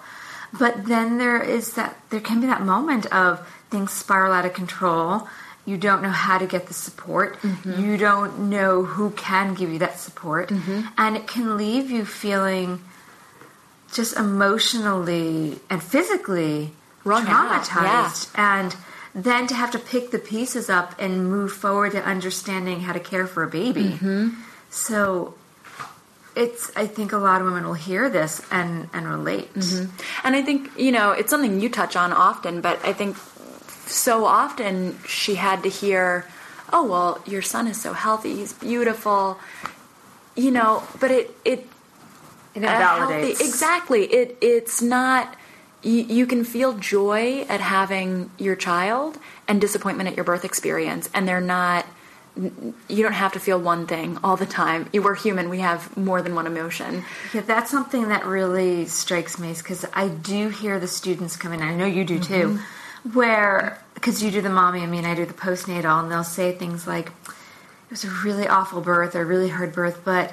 But 0.59 0.87
then 0.87 1.19
there 1.19 1.43
is 1.43 1.75
that, 1.75 1.97
there 2.11 2.21
can 2.21 2.41
be 2.41 2.47
that 2.47 2.63
moment 2.63 3.07
of 3.07 3.47
things 3.71 3.91
spiral 3.93 4.33
out 4.33 4.45
of 4.45 4.53
control. 4.53 5.27
You 5.65 5.79
don't 5.79 6.03
know 6.03 6.11
how 6.11 6.39
to 6.39 6.47
get 6.47 6.67
the 6.67 6.75
support. 6.75 7.41
Mm-hmm. 7.41 7.83
You 7.83 7.97
don't 7.97 8.51
know 8.51 8.83
who 8.85 9.11
can 9.11 9.55
give 9.55 9.71
you 9.71 9.79
that 9.79 9.99
support. 9.99 10.51
And 10.99 11.17
it 11.17 11.27
can 11.27 11.57
leave 11.57 11.91
you 11.91 12.05
feeling 12.05 12.83
just 13.93 14.17
emotionally 14.17 15.61
and 15.71 15.83
physically 15.83 16.73
out, 17.07 17.65
traumatized. 17.65 18.31
And 18.35 18.75
then 19.15 19.47
to 19.47 19.55
have 19.55 19.71
to 19.73 19.79
pick 19.79 20.11
the 20.11 20.19
pieces 20.19 20.71
up 20.71 20.95
and 20.99 21.29
move 21.31 21.53
forward 21.53 21.93
to 21.93 22.03
understanding 22.03 22.81
how 22.81 22.93
to 22.93 23.01
care 23.01 23.27
for 23.27 23.43
a 23.43 23.49
baby. 23.49 23.85
Mm-hmm. 23.85 24.31
so 24.71 25.35
it's 26.35 26.73
i 26.77 26.87
think 26.87 27.13
a 27.13 27.19
lot 27.19 27.43
of 27.43 27.47
women 27.47 27.63
will 27.65 27.75
hear 27.75 28.09
this 28.09 28.41
and 28.51 28.89
and 28.95 29.07
relate. 29.07 29.53
Mm-hmm. 29.53 30.27
And 30.27 30.35
I 30.35 30.43
think, 30.43 30.71
you 30.79 30.93
know, 30.93 31.11
it's 31.11 31.29
something 31.29 31.61
you 31.61 31.69
touch 31.69 31.95
on 31.95 32.13
often, 32.13 32.63
but 32.63 32.83
I 32.85 32.95
think 32.95 33.17
so 33.87 34.25
often 34.25 34.99
she 35.07 35.35
had 35.35 35.63
to 35.65 35.69
hear, 35.69 36.27
oh, 36.73 36.87
well, 36.87 37.23
your 37.27 37.43
son 37.43 37.67
is 37.67 37.81
so 37.81 37.93
healthy, 37.93 38.37
he's 38.37 38.53
beautiful, 38.55 39.39
you 40.35 40.51
know, 40.51 40.83
but 41.01 41.11
it, 41.11 41.37
it, 41.45 41.67
it 42.55 42.63
healthy- 42.99 43.45
exactly. 43.45 44.05
It, 44.05 44.37
it's 44.41 44.83
not, 44.83 45.37
you, 45.83 46.03
you 46.03 46.27
can 46.27 46.45
feel 46.45 46.75
joy 46.75 47.43
at 47.49 47.61
having 47.61 48.31
your 48.39 48.57
child 48.57 49.19
and 49.49 49.61
disappointment 49.61 50.09
at 50.09 50.17
your 50.17 50.25
birth 50.25 50.45
experience, 50.45 51.09
and 51.15 51.27
they're 51.27 51.41
not, 51.41 51.87
you 52.37 53.03
don't 53.03 53.13
have 53.13 53.33
to 53.33 53.41
feel 53.41 53.61
one 53.61 53.87
thing 53.87 54.19
all 54.25 54.37
the 54.37 54.47
time. 54.47 54.89
We're 54.95 55.15
human, 55.15 55.51
we 55.51 55.61
have 55.61 55.95
more 55.97 56.23
than 56.23 56.35
one 56.35 56.47
emotion. 56.47 57.05
Yeah, 57.35 57.43
that's 57.43 57.71
something 57.71 58.09
that 58.09 58.25
really 58.25 58.87
strikes 58.87 59.39
me 59.39 59.53
because 59.53 59.85
I 59.93 60.09
do 60.09 60.49
hear 60.49 60.81
the 60.81 60.89
students 60.89 61.37
come 61.37 61.53
in. 61.53 61.61
I 61.63 61.75
know 61.75 61.87
you 61.87 62.05
do 62.05 62.19
too, 62.19 62.59
mm-hmm. 62.59 63.13
where 63.13 63.79
because 63.95 64.23
you 64.23 64.31
do 64.31 64.41
the 64.41 64.51
mommy, 64.51 64.81
I 64.81 64.87
mean, 64.87 65.05
I 65.05 65.15
do 65.15 65.27
the 65.27 65.35
postnatal, 65.35 66.03
and 66.03 66.11
they'll 66.11 66.25
say 66.25 66.53
things 66.53 66.87
like, 66.87 67.09
"It 67.09 67.91
was 67.91 68.05
a 68.05 68.11
really 68.25 68.49
awful 68.49 68.81
birth, 68.81 69.15
or 69.15 69.23
a 69.23 69.25
really 69.25 69.51
hard 69.51 69.73
birth, 69.73 70.01
but 70.05 70.33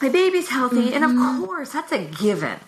my 0.00 0.08
baby's 0.08 0.48
healthy," 0.48 0.92
and 0.94 1.04
of 1.04 1.10
mm-hmm. 1.10 1.44
course, 1.44 1.72
that's 1.72 1.92
a 1.92 2.04
given. 2.04 2.58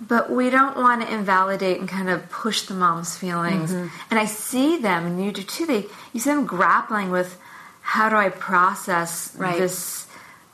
But 0.00 0.30
we 0.30 0.48
don't 0.48 0.76
want 0.76 1.02
to 1.02 1.12
invalidate 1.12 1.80
and 1.80 1.88
kind 1.88 2.08
of 2.08 2.30
push 2.30 2.62
the 2.62 2.74
mom's 2.74 3.16
feelings. 3.16 3.72
Mm-hmm. 3.72 3.88
And 4.10 4.20
I 4.20 4.26
see 4.26 4.78
them, 4.78 5.06
and 5.06 5.24
you 5.24 5.32
do 5.32 5.42
too. 5.42 5.66
They 5.66 5.86
you 6.12 6.20
see 6.20 6.30
them 6.30 6.46
grappling 6.46 7.10
with 7.10 7.36
how 7.82 8.08
do 8.08 8.16
I 8.16 8.28
process 8.28 9.32
Right. 9.36 9.58
this 9.58 10.06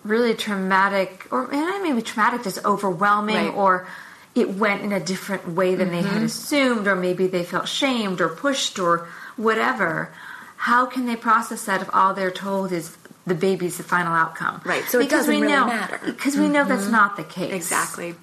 really 0.04 0.34
traumatic, 0.34 1.26
or 1.30 1.50
and 1.50 1.60
not 1.60 1.82
maybe 1.82 2.00
traumatic, 2.00 2.42
just 2.42 2.64
overwhelming, 2.64 3.48
Right. 3.48 3.54
or 3.54 3.86
it 4.34 4.54
went 4.54 4.82
in 4.82 4.92
a 4.92 5.00
different 5.00 5.48
way 5.48 5.74
than 5.74 5.90
they 5.90 6.02
had 6.02 6.16
mm-hmm. 6.16 6.24
assumed, 6.24 6.86
or 6.86 6.96
maybe 6.96 7.26
they 7.26 7.44
felt 7.44 7.68
shamed 7.68 8.20
or 8.20 8.28
pushed 8.28 8.78
or 8.78 9.08
whatever. 9.36 10.10
How 10.56 10.86
can 10.86 11.06
they 11.06 11.16
process 11.16 11.64
that 11.66 11.82
if 11.82 11.90
all 11.92 12.14
they're 12.14 12.30
told 12.30 12.72
is 12.72 12.96
the 13.26 13.34
baby's 13.34 13.78
the 13.78 13.82
final 13.82 14.12
outcome? 14.12 14.60
Right, 14.64 14.84
so 14.84 15.00
it 15.00 15.10
doesn't 15.10 15.34
we 15.34 15.40
really 15.40 15.52
know, 15.52 15.66
matter. 15.66 16.00
Because 16.04 16.36
we 16.36 16.48
know 16.48 16.64
that's 16.64 16.88
not 16.88 17.16
the 17.16 17.24
case. 17.24 17.52
Exactly. 17.52 18.14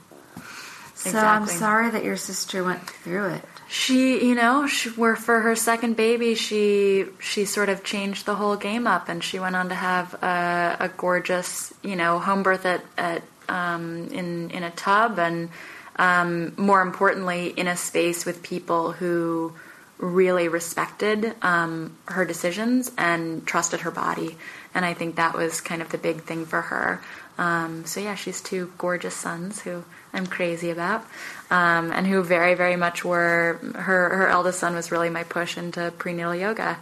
So 0.95 1.17
I'm 1.17 1.47
sorry 1.47 1.89
that 1.89 2.03
your 2.03 2.17
sister 2.17 2.63
went 2.63 2.87
through 2.87 3.29
it. 3.29 3.45
She, 3.67 4.27
you 4.27 4.35
know, 4.35 4.67
she, 4.67 4.89
were 4.89 5.15
for 5.15 5.39
her 5.39 5.55
second 5.55 5.95
baby, 5.95 6.35
she 6.35 7.05
she 7.19 7.45
sort 7.45 7.69
of 7.69 7.83
changed 7.85 8.25
the 8.25 8.35
whole 8.35 8.57
game 8.57 8.85
up, 8.85 9.07
and 9.07 9.23
she 9.23 9.39
went 9.39 9.55
on 9.55 9.69
to 9.69 9.75
have 9.75 10.13
a, 10.21 10.77
a 10.81 10.89
gorgeous, 10.89 11.73
you 11.81 11.95
know, 11.95 12.19
home 12.19 12.43
birth 12.43 12.65
at, 12.65 12.83
at 12.97 13.23
um, 13.47 14.09
in 14.09 14.51
in 14.51 14.63
a 14.63 14.71
tub, 14.71 15.17
and 15.17 15.49
um, 15.95 16.53
more 16.57 16.81
importantly, 16.81 17.47
in 17.47 17.67
a 17.67 17.77
space 17.77 18.25
with 18.25 18.43
people 18.43 18.91
who 18.91 19.53
really 19.97 20.47
respected 20.49 21.33
um, 21.41 21.95
her 22.05 22.25
decisions 22.25 22.91
and 22.97 23.45
trusted 23.47 23.81
her 23.81 23.91
body, 23.91 24.35
and 24.73 24.85
I 24.85 24.93
think 24.93 25.15
that 25.15 25.35
was 25.35 25.61
kind 25.61 25.81
of 25.81 25.89
the 25.89 25.97
big 25.97 26.21
thing 26.23 26.45
for 26.45 26.61
her. 26.61 27.01
Um, 27.37 27.85
so 27.85 27.99
yeah, 27.99 28.15
she's 28.15 28.41
two 28.41 28.71
gorgeous 28.77 29.15
sons 29.15 29.61
who 29.61 29.83
I'm 30.13 30.27
crazy 30.27 30.69
about, 30.69 31.01
um, 31.49 31.91
and 31.91 32.05
who 32.05 32.21
very, 32.23 32.53
very 32.53 32.75
much 32.75 33.03
were 33.03 33.59
her. 33.75 34.09
Her 34.09 34.27
eldest 34.27 34.59
son 34.59 34.75
was 34.75 34.91
really 34.91 35.09
my 35.09 35.23
push 35.23 35.57
into 35.57 35.91
prenatal 35.97 36.35
yoga. 36.35 36.77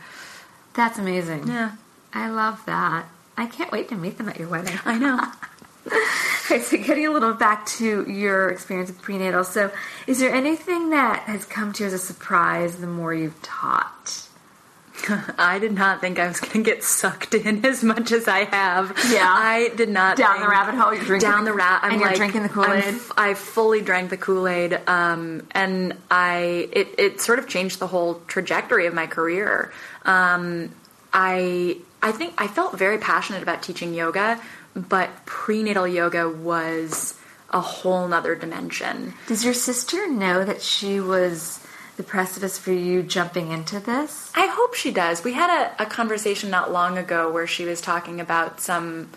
That's 0.74 0.98
amazing. 0.98 1.48
Yeah, 1.48 1.74
I 2.14 2.30
love 2.30 2.66
that. 2.66 3.06
I 3.38 3.46
can't 3.46 3.72
wait 3.72 3.90
to 3.90 3.96
meet 3.96 4.18
them 4.18 4.28
at 4.30 4.38
your 4.38 4.50
wedding. 4.50 4.78
I 4.86 4.98
know. 4.98 5.20
Okay, 6.52 6.62
so 6.62 6.78
getting 6.78 7.06
a 7.06 7.12
little 7.12 7.36
back 7.36 7.68
to 7.68 8.10
your 8.10 8.50
experience 8.50 8.90
with 8.90 9.04
prenatal. 9.04 9.44
So, 9.44 9.70
is 10.08 10.20
there 10.20 10.34
anything 10.34 10.90
that 10.90 11.20
has 11.28 11.46
come 11.46 11.74
to 11.74 11.84
you 11.84 11.88
as 11.88 11.94
a 11.94 12.00
surprise 12.00 12.78
the 12.78 12.88
more 12.88 13.14
you've 13.14 13.40
taught? 13.44 14.28
I 15.38 15.60
did 15.60 15.74
not 15.74 16.02
think 16.02 16.20
I 16.20 16.28
was 16.28 16.40
going 16.40 16.64
to 16.64 16.70
get 16.72 16.84
sucked 16.84 17.34
in 17.34 17.66
as 17.72 17.84
much 17.84 18.12
as 18.12 18.28
I 18.28 18.46
have. 18.46 18.96
Yeah. 19.12 19.26
I 19.28 19.72
did 19.76 19.90
not 19.90 20.18
Down 20.18 20.34
think- 20.34 20.44
the 20.46 20.50
rabbit 20.50 20.76
hole, 20.76 20.94
you're 20.94 21.04
drinking 21.06 21.30
down 21.30 21.44
the 21.46 21.54
rat. 21.54 21.82
I'm 21.84 21.92
and 21.92 22.00
you're 22.02 22.10
like- 22.10 22.18
drinking 22.18 22.44
the 22.44 22.50
Kool-Aid? 22.50 22.84
f- 22.84 23.12
I 23.18 23.34
fully 23.34 23.82
drank 23.82 24.10
the 24.10 24.18
Kool 24.18 24.48
Aid, 24.48 24.80
um, 24.88 25.48
and 25.52 25.96
I 26.12 26.70
it 26.72 26.96
it 26.98 27.22
sort 27.22 27.40
of 27.40 27.48
changed 27.48 27.80
the 27.80 27.88
whole 27.88 28.22
trajectory 28.28 28.86
of 28.88 28.94
my 28.94 29.08
career. 29.08 29.72
Um, 30.06 30.74
I 31.14 31.78
I 32.02 32.12
think 32.12 32.34
I 32.38 32.48
felt 32.48 32.78
very 32.78 32.98
passionate 32.98 33.44
about 33.44 33.62
teaching 33.64 33.94
yoga, 33.94 34.40
but 34.76 35.10
prenatal 35.26 35.88
yoga 35.88 36.30
was 36.30 37.16
a 37.52 37.60
whole 37.60 38.08
nother 38.08 38.36
dimension. 38.36 39.14
Does 39.28 39.44
your 39.44 39.56
sister 39.56 40.08
know 40.08 40.46
that 40.46 40.62
she 40.62 41.00
was 41.00 41.60
the 42.00 42.04
precipice 42.06 42.58
for 42.58 42.72
you 42.72 43.04
jumping 43.04 43.52
into 43.52 43.78
this? 43.78 44.32
I 44.34 44.48
hope 44.48 44.74
she 44.74 44.90
does. 44.90 45.22
We 45.22 45.34
had 45.34 45.50
a, 45.50 45.84
a 45.84 45.86
conversation 45.86 46.50
not 46.50 46.72
long 46.72 46.98
ago 46.98 47.30
where 47.30 47.46
she 47.46 47.66
was 47.66 47.82
talking 47.82 48.22
about 48.22 48.62
some 48.62 49.10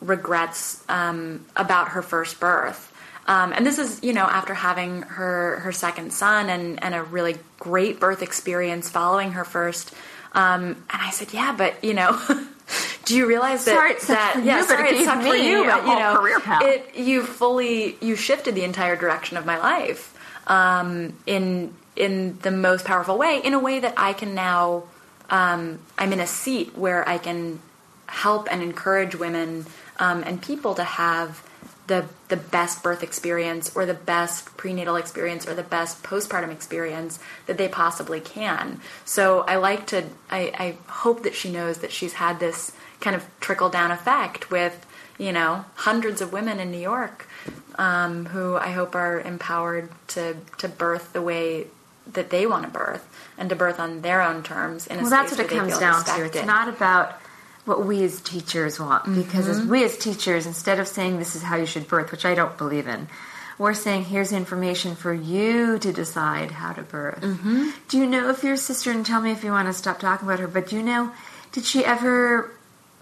regrets 0.00 0.82
um, 0.88 1.46
about 1.54 1.90
her 1.90 2.02
first 2.02 2.40
birth. 2.40 2.92
Um, 3.28 3.52
and 3.52 3.64
this 3.64 3.78
is, 3.78 4.02
you 4.02 4.12
know, 4.12 4.24
after 4.24 4.52
having 4.52 5.02
her 5.02 5.60
her 5.60 5.70
second 5.70 6.12
son 6.12 6.50
and 6.50 6.82
and 6.82 6.92
a 6.96 7.04
really 7.04 7.36
great 7.60 8.00
birth 8.00 8.20
experience 8.20 8.90
following 8.90 9.30
her 9.32 9.44
first. 9.44 9.94
Um, 10.32 10.64
and 10.90 11.02
I 11.02 11.10
said, 11.10 11.32
yeah, 11.32 11.54
but 11.56 11.84
you 11.84 11.94
know, 11.94 12.20
do 13.04 13.16
you 13.16 13.28
realize 13.28 13.64
that 13.64 13.74
Sorry 13.74 13.94
that 14.08 14.42
yeah, 14.44 14.58
you, 14.58 14.64
sorry 14.64 14.88
it 14.88 15.04
sucked 15.04 15.22
for 15.22 15.36
you, 15.36 15.64
but 15.66 15.86
you 15.86 15.94
know, 16.00 16.66
it 16.66 16.96
you 16.96 17.22
fully 17.22 17.96
you 18.00 18.16
shifted 18.16 18.56
the 18.56 18.64
entire 18.64 18.96
direction 18.96 19.36
of 19.36 19.46
my 19.46 19.56
life 19.56 20.18
um, 20.48 21.14
in 21.26 21.72
in 21.96 22.38
the 22.40 22.50
most 22.50 22.84
powerful 22.84 23.16
way, 23.16 23.40
in 23.42 23.54
a 23.54 23.58
way 23.58 23.78
that 23.80 23.94
I 23.96 24.12
can 24.12 24.34
now. 24.34 24.84
Um, 25.30 25.80
I'm 25.96 26.12
in 26.12 26.20
a 26.20 26.26
seat 26.26 26.76
where 26.76 27.08
I 27.08 27.16
can 27.16 27.60
help 28.06 28.46
and 28.50 28.62
encourage 28.62 29.14
women 29.14 29.64
um, 29.98 30.22
and 30.22 30.40
people 30.40 30.74
to 30.74 30.84
have 30.84 31.42
the 31.86 32.06
the 32.28 32.36
best 32.36 32.82
birth 32.82 33.02
experience 33.02 33.74
or 33.76 33.84
the 33.84 33.94
best 33.94 34.56
prenatal 34.56 34.96
experience 34.96 35.46
or 35.46 35.54
the 35.54 35.62
best 35.62 36.02
postpartum 36.02 36.50
experience 36.50 37.18
that 37.46 37.58
they 37.58 37.68
possibly 37.68 38.20
can. 38.20 38.80
So 39.04 39.40
I 39.40 39.56
like 39.56 39.86
to 39.88 40.04
I, 40.30 40.52
I 40.58 40.76
hope 40.90 41.22
that 41.24 41.34
she 41.34 41.50
knows 41.50 41.78
that 41.78 41.92
she's 41.92 42.14
had 42.14 42.40
this 42.40 42.72
kind 43.00 43.14
of 43.14 43.26
trickle 43.40 43.68
down 43.68 43.90
effect 43.90 44.50
with 44.50 44.86
you 45.18 45.32
know 45.32 45.66
hundreds 45.74 46.20
of 46.20 46.32
women 46.32 46.58
in 46.58 46.70
New 46.70 46.78
York 46.78 47.28
um, 47.76 48.26
who 48.26 48.56
I 48.56 48.70
hope 48.70 48.94
are 48.94 49.20
empowered 49.20 49.90
to 50.08 50.36
to 50.58 50.68
birth 50.68 51.12
the 51.12 51.22
way 51.22 51.66
that 52.12 52.30
they 52.30 52.46
want 52.46 52.64
to 52.64 52.70
birth 52.70 53.06
and 53.38 53.48
to 53.48 53.56
birth 53.56 53.80
on 53.80 54.02
their 54.02 54.20
own 54.22 54.42
terms. 54.42 54.86
In 54.86 54.98
a 54.98 55.02
well, 55.02 55.10
that's 55.10 55.30
what 55.32 55.40
it 55.40 55.48
comes 55.48 55.78
down 55.78 56.04
to. 56.04 56.24
It's 56.24 56.44
not 56.46 56.68
about 56.68 57.18
what 57.64 57.86
we 57.86 58.04
as 58.04 58.20
teachers 58.20 58.78
want, 58.78 59.04
because 59.14 59.48
as 59.48 59.62
Mhm. 59.62 59.68
we 59.68 59.84
as 59.84 59.96
teachers, 59.96 60.44
instead 60.46 60.78
of 60.78 60.86
saying 60.86 61.18
this 61.18 61.34
is 61.34 61.42
how 61.42 61.56
you 61.56 61.64
should 61.66 61.88
birth, 61.88 62.10
which 62.10 62.26
I 62.26 62.34
don't 62.34 62.56
believe 62.58 62.86
in, 62.86 63.08
we're 63.56 63.72
saying 63.72 64.04
here's 64.04 64.32
information 64.32 64.94
for 64.96 65.14
you 65.14 65.78
to 65.78 65.92
decide 65.92 66.50
how 66.50 66.72
to 66.72 66.82
birth. 66.82 67.20
Mhm. 67.22 67.72
Do 67.88 67.96
you 67.98 68.06
know 68.06 68.28
if 68.28 68.44
your 68.44 68.56
sister, 68.58 68.90
and 68.90 69.06
tell 69.06 69.22
me 69.22 69.30
if 69.30 69.42
you 69.42 69.50
want 69.50 69.68
to 69.68 69.72
stop 69.72 69.98
talking 69.98 70.28
about 70.28 70.40
her, 70.40 70.46
but 70.46 70.68
do 70.68 70.76
you 70.76 70.82
know, 70.82 71.10
did 71.52 71.64
she 71.64 71.84
ever 71.84 72.50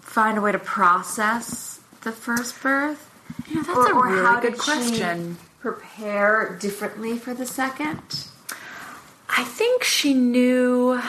find 0.01 0.37
a 0.37 0.41
way 0.41 0.53
to 0.53 0.59
process 0.59 1.79
the 2.01 2.11
first 2.13 2.61
birth? 2.63 3.09
Yeah, 3.47 3.63
that's 3.63 3.89
a 3.89 3.93
really 3.93 4.41
good 4.41 4.57
question. 4.57 5.37
prepare 5.61 6.57
differently 6.59 7.17
for 7.17 7.33
the 7.33 7.45
second? 7.45 8.01
I 9.35 9.43
think 9.43 9.83
she 9.83 10.13
knew. 10.13 11.01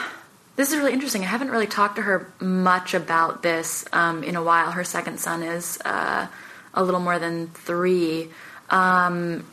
This 0.55 0.71
is 0.71 0.77
really 0.77 0.93
interesting. 0.93 1.21
I 1.21 1.27
haven't 1.27 1.51
really 1.51 1.67
talked 1.67 1.97
to 1.97 2.01
her 2.01 2.31
much 2.39 2.93
about 2.93 3.43
this 3.43 3.85
um, 3.93 4.23
in 4.23 4.35
a 4.35 4.43
while. 4.43 4.71
Her 4.71 4.83
second 4.83 5.19
son 5.19 5.43
is 5.43 5.79
uh, 5.85 6.27
a 6.73 6.83
little 6.83 6.99
more 6.99 7.19
than 7.19 7.49
three, 7.49 8.29
um, 8.69 9.45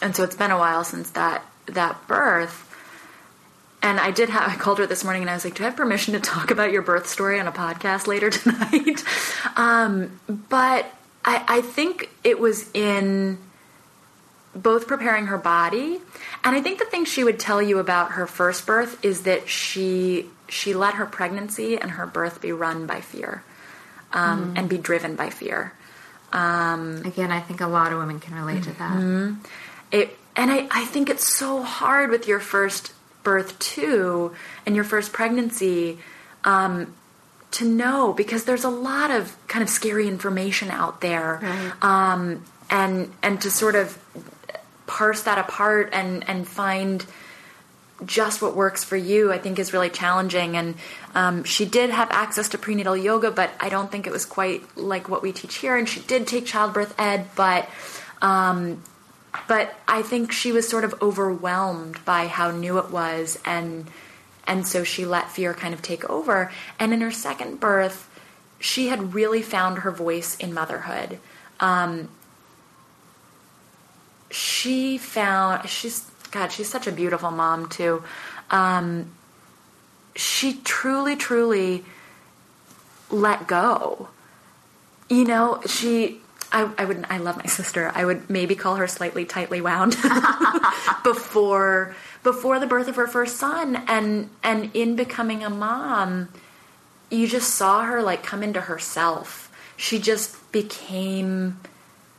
and 0.00 0.14
so 0.14 0.22
it's 0.22 0.36
been 0.36 0.50
a 0.52 0.58
while 0.58 0.84
since 0.84 1.10
that 1.10 1.44
that 1.66 2.06
birth. 2.06 2.66
And 3.82 3.98
I 3.98 4.12
did 4.12 4.28
have. 4.28 4.48
I 4.52 4.56
called 4.56 4.78
her 4.78 4.86
this 4.86 5.02
morning, 5.02 5.22
and 5.22 5.30
I 5.30 5.34
was 5.34 5.44
like, 5.44 5.56
"Do 5.56 5.64
I 5.64 5.66
have 5.66 5.76
permission 5.76 6.14
to 6.14 6.20
talk 6.20 6.52
about 6.52 6.70
your 6.70 6.82
birth 6.82 7.08
story 7.08 7.40
on 7.40 7.48
a 7.48 7.52
podcast 7.52 8.06
later 8.06 8.30
tonight?" 8.30 9.02
um, 9.56 10.20
but 10.28 10.86
I, 11.24 11.44
I 11.48 11.60
think 11.62 12.10
it 12.22 12.38
was 12.38 12.70
in 12.74 13.38
both 14.54 14.86
preparing 14.88 15.26
her 15.26 15.38
body 15.38 16.00
and 16.44 16.56
i 16.56 16.60
think 16.60 16.78
the 16.78 16.84
thing 16.84 17.04
she 17.04 17.22
would 17.22 17.38
tell 17.38 17.62
you 17.62 17.78
about 17.78 18.12
her 18.12 18.26
first 18.26 18.66
birth 18.66 19.02
is 19.04 19.22
that 19.22 19.48
she 19.48 20.26
she 20.48 20.74
let 20.74 20.94
her 20.94 21.06
pregnancy 21.06 21.78
and 21.78 21.92
her 21.92 22.06
birth 22.06 22.40
be 22.40 22.50
run 22.50 22.84
by 22.86 23.00
fear 23.00 23.42
um, 24.12 24.52
Mhm. 24.54 24.58
and 24.58 24.68
be 24.68 24.76
driven 24.78 25.14
by 25.14 25.30
fear 25.30 25.72
um, 26.32 27.02
Again, 27.04 27.32
I 27.32 27.40
think 27.40 27.60
a 27.60 27.66
lot 27.66 27.92
of 27.92 27.98
women 27.98 28.20
can 28.20 28.34
relate 28.36 28.62
to 28.64 28.70
that. 28.78 28.92
Mhm. 28.98 29.36
It 29.90 30.16
and 30.36 30.50
I, 30.50 30.68
I 30.70 30.84
think 30.84 31.10
it's 31.10 31.26
so 31.26 31.62
hard 31.62 32.10
with 32.10 32.28
your 32.28 32.38
first 32.38 32.92
birth 33.24 33.58
too 33.58 34.32
and 34.64 34.74
your 34.76 34.84
first 34.84 35.12
pregnancy 35.12 35.98
um, 36.44 36.94
to 37.52 37.64
know 37.64 38.12
because 38.12 38.44
there's 38.44 38.62
a 38.64 38.68
lot 38.70 39.10
of 39.10 39.34
kind 39.48 39.62
of 39.62 39.68
scary 39.68 40.06
information 40.06 40.70
out 40.70 41.00
there 41.00 41.40
Right. 41.42 41.72
um, 41.82 42.44
and 42.70 43.10
and 43.24 43.40
to 43.40 43.50
sort 43.50 43.74
of 43.74 43.98
parse 44.90 45.22
that 45.22 45.38
apart 45.38 45.90
and 45.92 46.28
and 46.28 46.46
find 46.48 47.06
just 48.04 48.42
what 48.42 48.56
works 48.56 48.82
for 48.82 48.96
you, 48.96 49.32
I 49.32 49.38
think 49.38 49.58
is 49.58 49.72
really 49.72 49.90
challenging. 49.90 50.56
And 50.56 50.74
um, 51.14 51.44
she 51.44 51.64
did 51.64 51.90
have 51.90 52.10
access 52.10 52.48
to 52.50 52.58
prenatal 52.58 52.96
yoga, 52.96 53.30
but 53.30 53.50
I 53.60 53.68
don't 53.68 53.92
think 53.92 54.06
it 54.06 54.12
was 54.12 54.24
quite 54.24 54.62
like 54.76 55.08
what 55.08 55.22
we 55.22 55.32
teach 55.32 55.56
here. 55.56 55.76
And 55.76 55.88
she 55.88 56.00
did 56.00 56.26
take 56.26 56.44
childbirth 56.44 56.94
ed, 56.98 57.28
but 57.36 57.68
um, 58.20 58.82
but 59.46 59.74
I 59.86 60.02
think 60.02 60.32
she 60.32 60.50
was 60.50 60.68
sort 60.68 60.82
of 60.82 61.00
overwhelmed 61.00 62.04
by 62.04 62.26
how 62.26 62.50
new 62.50 62.78
it 62.78 62.90
was, 62.90 63.38
and 63.44 63.88
and 64.44 64.66
so 64.66 64.82
she 64.82 65.06
let 65.06 65.30
fear 65.30 65.54
kind 65.54 65.72
of 65.72 65.82
take 65.82 66.08
over. 66.10 66.50
And 66.80 66.92
in 66.92 67.00
her 67.00 67.12
second 67.12 67.60
birth, 67.60 68.08
she 68.58 68.88
had 68.88 69.14
really 69.14 69.42
found 69.42 69.78
her 69.78 69.92
voice 69.92 70.36
in 70.38 70.52
motherhood. 70.52 71.20
Um, 71.60 72.08
she 74.30 74.98
found 74.98 75.68
she's 75.68 76.10
God, 76.30 76.52
she's 76.52 76.68
such 76.68 76.86
a 76.86 76.92
beautiful 76.92 77.30
mom 77.30 77.68
too. 77.68 78.02
Um, 78.50 79.10
she 80.14 80.54
truly, 80.64 81.16
truly 81.16 81.84
let 83.10 83.46
go. 83.46 84.08
You 85.08 85.24
know, 85.24 85.60
she. 85.66 86.20
I, 86.52 86.68
I 86.78 86.84
would. 86.84 87.04
I 87.08 87.18
love 87.18 87.36
my 87.36 87.46
sister. 87.46 87.92
I 87.94 88.04
would 88.04 88.28
maybe 88.28 88.56
call 88.56 88.76
her 88.76 88.88
slightly 88.88 89.24
tightly 89.24 89.60
wound 89.60 89.96
before 91.04 91.94
before 92.22 92.58
the 92.58 92.66
birth 92.66 92.88
of 92.88 92.96
her 92.96 93.06
first 93.06 93.36
son, 93.36 93.84
and 93.86 94.30
and 94.42 94.70
in 94.74 94.96
becoming 94.96 95.44
a 95.44 95.50
mom, 95.50 96.28
you 97.08 97.28
just 97.28 97.54
saw 97.54 97.84
her 97.84 98.02
like 98.02 98.24
come 98.24 98.42
into 98.42 98.62
herself. 98.62 99.52
She 99.76 100.00
just 100.00 100.50
became 100.50 101.60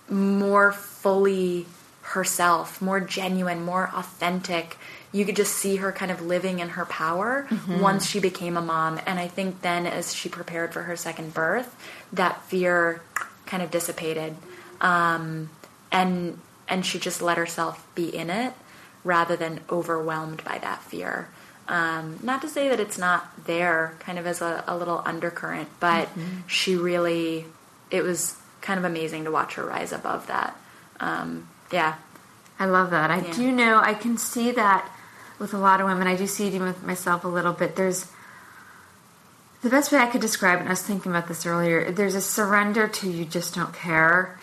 more 0.10 0.72
fully 0.72 1.66
herself, 2.12 2.82
more 2.82 3.00
genuine, 3.00 3.64
more 3.64 3.90
authentic. 3.96 4.78
You 5.12 5.26
could 5.26 5.36
just 5.36 5.54
see 5.56 5.78
her 5.78 5.92
kind 5.92 6.12
of 6.12 6.22
living 6.22 6.60
in 6.60 6.70
her 6.70 6.86
power 6.86 7.48
Mhm. 7.50 7.80
once 7.82 8.06
she 8.06 8.20
became 8.20 8.56
a 8.58 8.62
mom. 8.62 9.00
And 9.06 9.20
I 9.20 9.28
think 9.28 9.62
then, 9.62 9.86
as 9.88 10.14
she 10.14 10.30
prepared 10.30 10.74
for 10.74 10.84
her 10.84 10.96
second 10.96 11.34
birth, 11.34 11.74
that 12.14 12.42
fear 12.44 13.02
kind 13.46 13.64
of 13.64 13.72
dissipated, 13.72 14.36
um, 14.80 15.50
and 15.92 16.40
and 16.68 16.86
she 16.86 16.98
just 17.00 17.22
let 17.22 17.38
herself 17.38 17.86
be 17.96 18.08
in 18.16 18.30
it 18.30 18.54
rather 19.04 19.36
than 19.36 19.60
overwhelmed 19.70 20.42
by 20.46 20.58
that 20.60 20.82
fear. 20.84 21.28
Um, 21.68 22.18
not 22.24 22.42
to 22.44 22.48
say 22.50 22.70
that 22.70 22.80
it's 22.80 22.98
not 22.98 23.46
there, 23.46 23.94
kind 24.00 24.18
of 24.18 24.26
as 24.26 24.42
a, 24.42 24.64
a 24.68 24.76
little 24.78 25.02
undercurrent, 25.06 25.68
but 25.82 26.08
Mhm. 26.18 26.44
she 26.48 26.76
really, 26.78 27.46
it 27.90 28.04
was 28.04 28.36
kind 28.62 28.78
of 28.78 28.86
amazing 28.86 29.26
to 29.26 29.32
watch 29.32 29.56
her 29.56 29.66
rise 29.66 29.92
above 29.92 30.28
that. 30.28 30.56
Um, 31.02 31.48
yeah. 31.72 31.96
I 32.60 32.66
love 32.66 32.92
that. 32.92 33.10
I 33.10 33.20
Yeah. 33.22 33.34
do 33.34 33.52
know, 33.52 33.80
I 33.80 33.94
can 33.96 34.18
see 34.18 34.52
that 34.52 34.88
with 35.40 35.54
a 35.54 35.58
lot 35.58 35.82
of 35.82 35.88
women. 35.88 36.08
I 36.08 36.16
do 36.16 36.28
see 36.28 36.48
it 36.48 36.54
even 36.54 36.68
with 36.68 36.84
myself 36.84 37.24
a 37.24 37.28
little 37.28 37.54
bit. 37.54 37.76
There's 37.76 38.06
the 39.64 39.70
best 39.70 39.92
way 39.92 40.00
I 40.00 40.08
could 40.08 40.22
describe 40.22 40.58
it, 40.58 40.62
and 40.62 40.70
I 40.70 40.72
was 40.74 40.82
thinking 40.82 41.12
about 41.12 41.28
this 41.28 41.46
earlier, 41.46 41.92
there's 41.92 42.16
a 42.16 42.22
surrender 42.22 42.88
to 42.88 43.10
you 43.10 43.26
just 43.26 43.56
don't 43.56 43.74
care. 43.74 44.40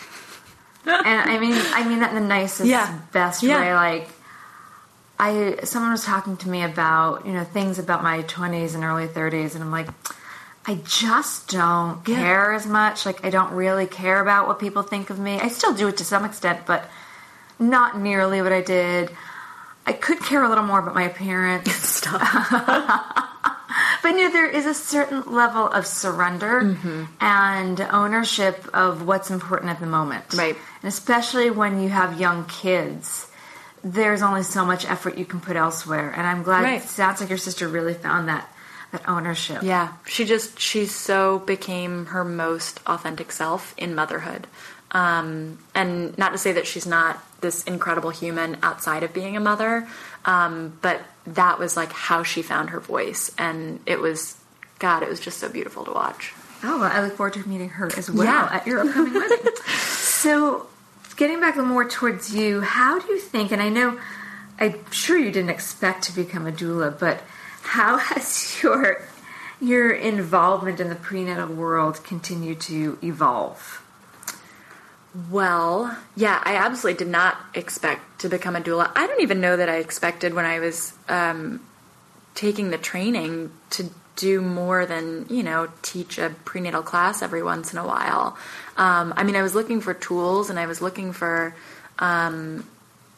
and 0.87 1.31
I 1.31 1.39
mean 1.39 1.55
I 1.75 1.87
mean 1.89 2.01
that 2.01 2.11
in 2.15 2.23
the 2.23 2.27
nicest, 2.29 2.69
Yeah. 2.69 2.99
best 3.13 3.43
Yeah. 3.43 3.61
way. 3.61 3.75
Like 3.75 4.09
I 5.19 5.59
someone 5.65 5.91
was 5.93 6.05
talking 6.05 6.37
to 6.39 6.49
me 6.49 6.63
about, 6.63 7.27
you 7.27 7.33
know, 7.33 7.45
things 7.45 7.79
about 7.79 8.03
my 8.03 8.23
twenties 8.23 8.75
and 8.75 8.85
early 8.85 9.07
thirties 9.09 9.55
and 9.55 9.63
I'm 9.63 9.71
like 9.73 9.89
I 10.67 10.75
just 10.85 11.49
don't 11.49 12.05
care 12.05 12.53
as 12.53 12.67
much. 12.67 13.05
Like 13.07 13.25
I 13.25 13.31
don't 13.31 13.53
really 13.53 13.87
care 13.87 14.21
about 14.21 14.47
what 14.49 14.59
people 14.59 14.83
think 14.83 15.11
of 15.11 15.19
me. 15.19 15.41
I 15.41 15.49
still 15.49 15.73
do 15.75 15.89
it 15.89 15.97
to 15.99 16.05
some 16.05 16.25
extent, 16.25 16.61
but 16.67 16.85
not 17.59 17.99
nearly 17.99 18.43
what 18.43 18.53
I 18.53 18.61
did. 18.63 19.11
I 19.87 19.93
could 19.93 20.21
care 20.21 20.43
a 20.45 20.49
little 20.49 20.65
more 20.65 20.81
about 20.81 20.95
my 20.95 21.05
appearance. 21.05 21.73
Stop. 21.75 22.21
but 24.03 24.09
you 24.11 24.25
know, 24.25 24.31
there 24.33 24.49
is 24.51 24.67
a 24.67 24.75
certain 24.75 25.23
level 25.33 25.67
of 25.69 25.87
surrender 25.87 26.61
Mm-hmm. 26.63 27.05
and 27.21 27.81
ownership 27.81 28.69
of 28.75 29.07
what's 29.07 29.31
important 29.31 29.71
at 29.71 29.81
the 29.81 29.87
moment. 29.87 30.25
Right. 30.35 30.57
And 30.83 30.89
especially 30.89 31.51
when 31.51 31.81
you 31.83 31.89
have 31.89 32.21
young 32.21 32.45
kids, 32.47 33.27
there's 33.83 34.23
only 34.23 34.43
so 34.43 34.65
much 34.65 34.85
effort 34.91 35.17
you 35.19 35.25
can 35.25 35.41
put 35.41 35.57
elsewhere. 35.57 36.13
And 36.17 36.27
I'm 36.27 36.43
glad 36.43 36.65
Right. 36.65 36.83
it 36.83 36.89
sounds 36.89 37.21
like 37.21 37.29
your 37.31 37.39
sister 37.39 37.69
really 37.69 37.95
found 37.95 38.29
that 38.29 38.49
that 38.91 39.07
ownership. 39.07 39.63
Yeah, 39.63 39.93
she 40.07 40.25
just 40.25 40.59
she 40.59 40.87
so 40.87 41.41
became 41.41 42.07
her 42.07 42.25
most 42.25 42.81
authentic 42.87 43.31
self 43.33 43.75
in 43.77 43.95
motherhood. 43.95 44.47
Um, 44.91 45.59
and 45.75 46.17
not 46.17 46.33
to 46.33 46.39
say 46.39 46.53
that 46.53 46.67
she's 46.67 46.87
not 46.87 47.23
this 47.41 47.63
incredible 47.65 48.11
human 48.11 48.57
outside 48.63 49.03
of 49.03 49.13
being 49.13 49.37
a 49.37 49.41
mother, 49.41 49.87
um, 50.25 50.79
but 50.81 51.01
that 51.27 51.59
was 51.59 51.77
like 51.77 51.93
how 51.93 52.23
she 52.23 52.41
found 52.43 52.71
her 52.71 52.81
voice, 52.81 53.31
and 53.39 53.81
it 53.87 54.01
was 54.01 54.37
God, 54.79 55.03
it 55.03 55.09
was 55.09 55.21
just 55.21 55.39
so 55.39 55.49
beautiful 55.49 55.85
to 55.85 55.93
watch. 55.93 56.33
Oh, 56.63 56.81
well, 56.81 56.91
I 56.93 57.03
look 57.03 57.17
forward 57.17 57.35
to 57.35 57.49
meeting 57.49 57.69
her 57.71 57.91
as 57.97 58.11
well 58.11 58.25
Yeah. 58.25 58.49
at 58.51 58.67
your 58.67 58.81
upcoming 58.81 59.15
wedding. 59.15 59.39
So, 60.19 60.67
getting 61.17 61.39
back 61.41 61.57
more 61.57 61.89
towards 61.89 62.35
you, 62.35 62.61
how 62.61 62.99
do 62.99 63.07
you 63.13 63.21
think? 63.21 63.53
And 63.53 63.63
I 63.63 63.69
know, 63.69 64.01
I'm 64.59 64.91
sure 64.91 65.17
you 65.17 65.31
didn't 65.31 65.51
expect 65.51 66.03
to 66.05 66.13
become 66.13 66.45
a 66.45 66.51
doula, 66.51 66.99
but 66.99 67.23
how 67.63 67.99
has 67.99 68.61
your 68.63 69.03
your 69.61 69.91
involvement 69.93 70.81
in 70.81 70.89
the 70.89 70.95
prenatal 70.97 71.49
world 71.49 72.03
continued 72.03 72.61
to 72.63 72.99
evolve? 73.03 73.85
Well, 75.31 75.97
yeah, 76.17 76.41
I 76.45 76.57
absolutely 76.57 77.05
did 77.05 77.11
not 77.11 77.39
expect 77.55 78.21
to 78.21 78.29
become 78.29 78.55
a 78.55 78.61
doula. 78.61 78.91
I 78.95 79.07
don't 79.07 79.23
even 79.23 79.41
know 79.41 79.57
that 79.57 79.69
I 79.69 79.77
expected 79.77 80.35
when 80.35 80.45
I 80.45 80.61
was 80.61 80.93
um, 81.09 81.67
taking 82.35 82.71
the 82.71 82.79
training 82.79 83.51
to 83.71 83.91
do 84.17 84.41
more 84.41 84.85
than 84.85 85.27
you 85.31 85.45
know 85.45 85.69
teach 85.81 86.19
a 86.19 86.31
prenatal 86.45 86.83
class 86.83 87.23
every 87.23 87.43
once 87.43 87.73
in 87.73 87.79
a 87.79 87.87
while. 87.87 88.37
Um, 88.77 89.15
I 89.17 89.25
mean, 89.25 89.37
I 89.37 89.43
was 89.43 89.55
looking 89.55 89.81
for 89.81 89.95
tools 89.95 90.51
and 90.51 90.59
I 90.59 90.67
was 90.67 90.83
looking 90.83 91.13
for 91.13 91.55
um, 91.99 92.69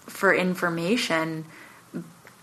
for 0.07 0.33
information, 0.35 1.45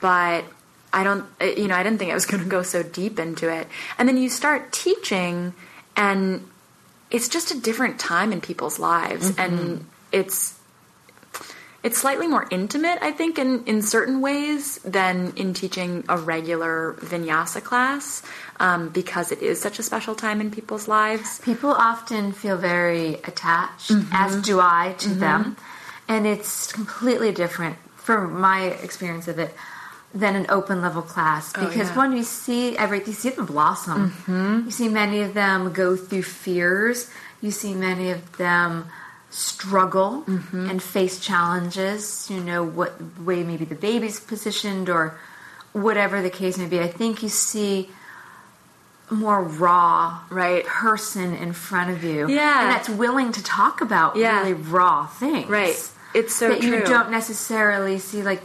but 0.02 0.44
I 0.92 1.04
don't, 1.04 1.26
you 1.42 1.68
know, 1.68 1.76
I 1.76 1.84
didn't 1.84 2.00
think 2.00 2.12
I 2.12 2.16
was 2.16 2.26
going 2.32 2.44
to 2.44 2.50
go 2.50 2.64
so 2.64 2.84
deep 2.84 3.20
into 3.20 3.50
it. 3.50 3.68
And 3.98 4.10
then 4.10 4.18
you 4.18 4.30
start 4.30 4.72
teaching, 4.74 5.54
and 5.96 6.48
it's 7.12 7.28
just 7.30 7.52
a 7.52 7.60
different 7.60 8.00
time 8.00 8.32
in 8.34 8.41
people's 8.41 8.80
lives, 8.80 9.34
and 9.38 9.86
it's 10.12 10.56
it's 11.84 12.00
slightly 12.00 12.28
more 12.28 12.46
intimate, 12.52 12.98
I 13.02 13.12
think, 13.12 13.38
in, 13.39 13.63
in 13.65 13.82
certain 13.82 14.20
ways 14.20 14.80
than 14.80 15.32
in 15.38 15.54
teaching 15.54 16.04
a 16.10 16.17
regular 16.17 16.96
vinyasa 17.00 17.63
class 17.63 18.24
um, 18.60 18.89
because 18.89 19.32
it 19.32 19.41
is 19.41 19.62
such 19.62 19.80
a 19.80 19.84
special 19.84 20.15
time 20.15 20.41
in 20.41 20.52
people's 20.52 20.88
lives. 20.89 21.39
People 21.39 21.70
often 21.72 22.34
feel 22.34 22.58
very 22.58 23.15
attached, 23.24 23.91
Mm-hmm. 23.91 24.10
as 24.12 24.41
do 24.41 24.60
I, 24.60 24.96
to 25.00 25.10
them. 25.10 25.56
And 26.10 26.26
it's 26.26 26.72
completely 26.74 27.32
different, 27.32 27.78
from 27.96 28.39
my 28.41 28.65
experience 28.65 29.28
of 29.30 29.39
it, 29.39 29.54
than 30.21 30.36
an 30.36 30.45
open 30.49 30.82
level 30.82 31.01
class. 31.13 31.53
Oh, 31.56 31.60
Because 31.65 31.75
yeah. 31.77 31.84
Mm-hmm. 31.86 31.99
when 31.99 32.12
you 32.17 32.23
see 32.23 32.77
everything, 32.77 33.10
you 33.13 33.19
see 33.23 33.30
them 33.30 33.45
blossom. 33.45 34.01
You 34.65 34.71
see 34.71 34.89
many 34.89 35.21
of 35.21 35.34
them 35.34 35.71
go 35.73 35.95
through 35.95 36.23
fears. 36.23 37.10
You 37.41 37.51
see 37.51 37.73
many 37.73 38.10
of 38.12 38.21
them 38.38 38.88
struggle 39.30 40.23
Mm-hmm. 40.27 40.69
and 40.69 40.82
face 40.82 41.19
challenges. 41.19 42.27
You 42.34 42.39
know 42.49 42.63
what 42.63 42.91
way 43.30 43.43
maybe 43.43 43.65
the 43.65 43.75
baby's 43.89 44.19
positioned 44.19 44.89
or 44.89 45.03
whatever 45.73 46.21
the 46.21 46.30
case 46.41 46.58
may 46.58 46.65
be. 46.65 46.80
I 46.80 46.88
think 46.88 47.21
you 47.21 47.30
see 47.30 47.89
more 49.10 49.41
raw 49.43 50.19
Right. 50.30 50.65
person 50.65 51.34
in 51.36 51.53
front 51.53 51.91
of 51.91 52.03
you 52.03 52.27
Yeah. 52.27 52.62
and 52.63 52.71
that's 52.71 52.89
willing 52.89 53.32
to 53.34 53.43
talk 53.43 53.82
about 53.82 54.15
Yeah. 54.17 54.39
really 54.39 54.53
raw 54.53 55.06
things 55.08 55.47
Right. 55.49 55.77
It's 56.13 56.34
so 56.36 56.49
that 56.49 56.63
you 56.63 56.82
don't 56.84 57.12
necessarily 57.12 57.99
see 57.99 58.21
like 58.23 58.41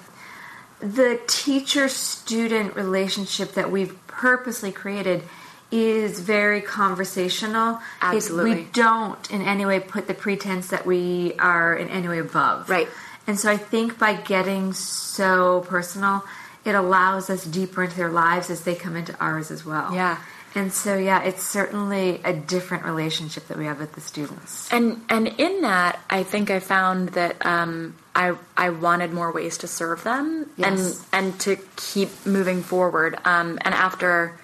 the 0.83 1.21
teacher 1.29 1.88
student 1.88 2.75
relationship 2.77 3.53
that 3.53 3.71
we've 3.71 3.97
purposely 4.09 4.73
created 4.73 5.23
is 5.71 6.21
very 6.21 6.61
conversational 6.61 7.77
It- 7.77 7.81
Absolutely. 8.03 8.55
we 8.57 8.62
don't 8.73 9.31
in 9.31 9.42
any 9.42 9.64
way 9.64 9.81
put 9.81 10.07
the 10.07 10.14
pretense 10.14 10.68
that 10.68 10.85
we 10.85 11.35
are 11.38 11.75
in 11.75 11.88
any 11.88 12.09
way 12.09 12.18
above 12.18 12.68
Right. 12.68 12.88
and 13.27 13.38
so 13.40 13.51
i 13.51 13.57
think 13.57 13.99
by 13.99 14.12
getting 14.14 14.73
so 14.75 15.61
personal 15.68 16.25
it 16.64 16.75
allows 16.75 17.31
us 17.31 17.45
deeper 17.45 17.85
into 17.85 17.97
their 17.97 18.11
lives 18.11 18.51
as 18.51 18.62
they 18.64 18.75
come 18.75 18.97
into 18.97 19.16
ours 19.18 19.51
as 19.51 19.64
well 19.64 19.95
Yeah. 19.95 20.18
And 20.55 20.73
so, 20.73 20.97
yeah, 20.97 21.23
it's 21.23 21.43
certainly 21.43 22.21
a 22.25 22.33
different 22.33 22.85
relationship 22.85 23.49
that 23.49 23.57
we 23.59 23.65
have 23.67 23.79
with 23.81 23.93
the 23.93 24.01
students. 24.01 24.71
And 24.73 25.01
and 25.09 25.29
in 25.29 25.62
that, 25.62 26.01
I 26.11 26.23
think 26.23 26.51
I 26.51 26.61
found 26.61 27.11
that 27.11 27.45
um, 27.47 27.97
I 28.15 28.35
I 28.57 28.71
wanted 28.71 29.12
more 29.12 29.33
ways 29.33 29.59
to 29.59 29.67
serve 29.67 30.05
them 30.05 30.51
Yes. 30.57 30.69
and 31.12 31.33
and 31.33 31.41
to 31.41 31.57
keep 31.77 32.11
moving 32.27 32.62
forward. 32.62 33.17
Um, 33.25 33.59
and 33.62 33.75
after 33.75 34.38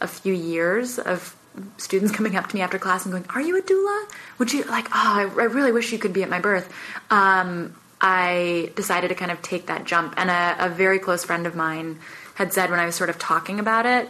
a 0.00 0.06
few 0.06 0.32
years 0.32 0.98
of 0.98 1.36
students 1.76 2.12
coming 2.16 2.36
up 2.36 2.48
to 2.48 2.54
me 2.56 2.62
after 2.62 2.78
class 2.78 3.04
and 3.04 3.12
going, 3.12 3.26
"Are 3.34 3.40
you 3.40 3.58
a 3.58 3.62
doula? 3.62 4.06
Would 4.38 4.52
you 4.52 4.62
like? 4.64 4.88
Oh, 4.90 4.92
I, 4.94 5.22
I 5.22 5.44
really 5.44 5.72
wish 5.72 5.92
you 5.92 5.98
could 5.98 6.12
be 6.12 6.22
at 6.22 6.30
my 6.30 6.40
birth." 6.40 6.72
Um, 7.10 7.74
I 8.00 8.72
decided 8.76 9.08
to 9.08 9.14
kind 9.14 9.30
of 9.30 9.42
take 9.42 9.66
that 9.66 9.84
jump, 9.84 10.14
and 10.16 10.30
a, 10.30 10.56
a 10.66 10.68
very 10.70 10.98
close 10.98 11.24
friend 11.24 11.46
of 11.46 11.54
mine 11.54 11.98
had 12.34 12.52
said 12.54 12.70
when 12.70 12.80
I 12.80 12.86
was 12.86 12.94
sort 12.94 13.10
of 13.10 13.18
talking 13.18 13.60
about 13.60 13.84
it, 13.84 14.08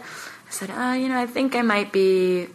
I 0.51 0.53
said, 0.53 0.69
uh, 0.69 0.93
"You 0.93 1.07
know, 1.07 1.17
I 1.17 1.25
think 1.25 1.55
I 1.55 1.61
might 1.61 1.91
be 1.93 2.47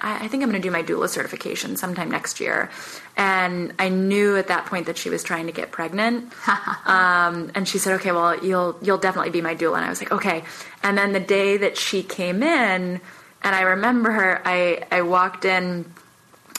I, 0.00 0.24
I 0.24 0.28
think 0.28 0.42
I'm 0.42 0.50
going 0.50 0.60
to 0.60 0.66
do 0.66 0.72
my 0.72 0.82
doula 0.82 1.08
certification 1.08 1.76
sometime 1.76 2.10
next 2.10 2.40
year. 2.40 2.70
And 3.16 3.72
I 3.78 3.88
knew 3.88 4.36
at 4.36 4.48
that 4.48 4.66
point 4.66 4.86
that 4.86 4.98
she 4.98 5.10
was 5.10 5.22
trying 5.22 5.46
to 5.46 5.52
get 5.52 5.72
pregnant. 5.72 6.32
um, 6.86 7.50
and 7.54 7.68
she 7.68 7.78
said, 7.78 7.94
"Okay, 7.94 8.12
well, 8.12 8.44
you'll 8.44 8.78
you'll 8.82 8.98
definitely 8.98 9.30
be 9.30 9.40
my 9.40 9.54
doula." 9.54 9.76
And 9.76 9.84
I 9.84 9.88
was 9.88 10.00
like, 10.00 10.12
"Okay." 10.12 10.44
And 10.82 10.96
then 10.98 11.12
the 11.12 11.20
day 11.20 11.56
that 11.56 11.76
she 11.76 12.02
came 12.02 12.42
in, 12.42 13.00
and 13.42 13.54
I 13.54 13.62
remember 13.62 14.10
her, 14.10 14.42
I 14.44 14.84
I 14.90 15.02
walked 15.02 15.44
in 15.44 15.86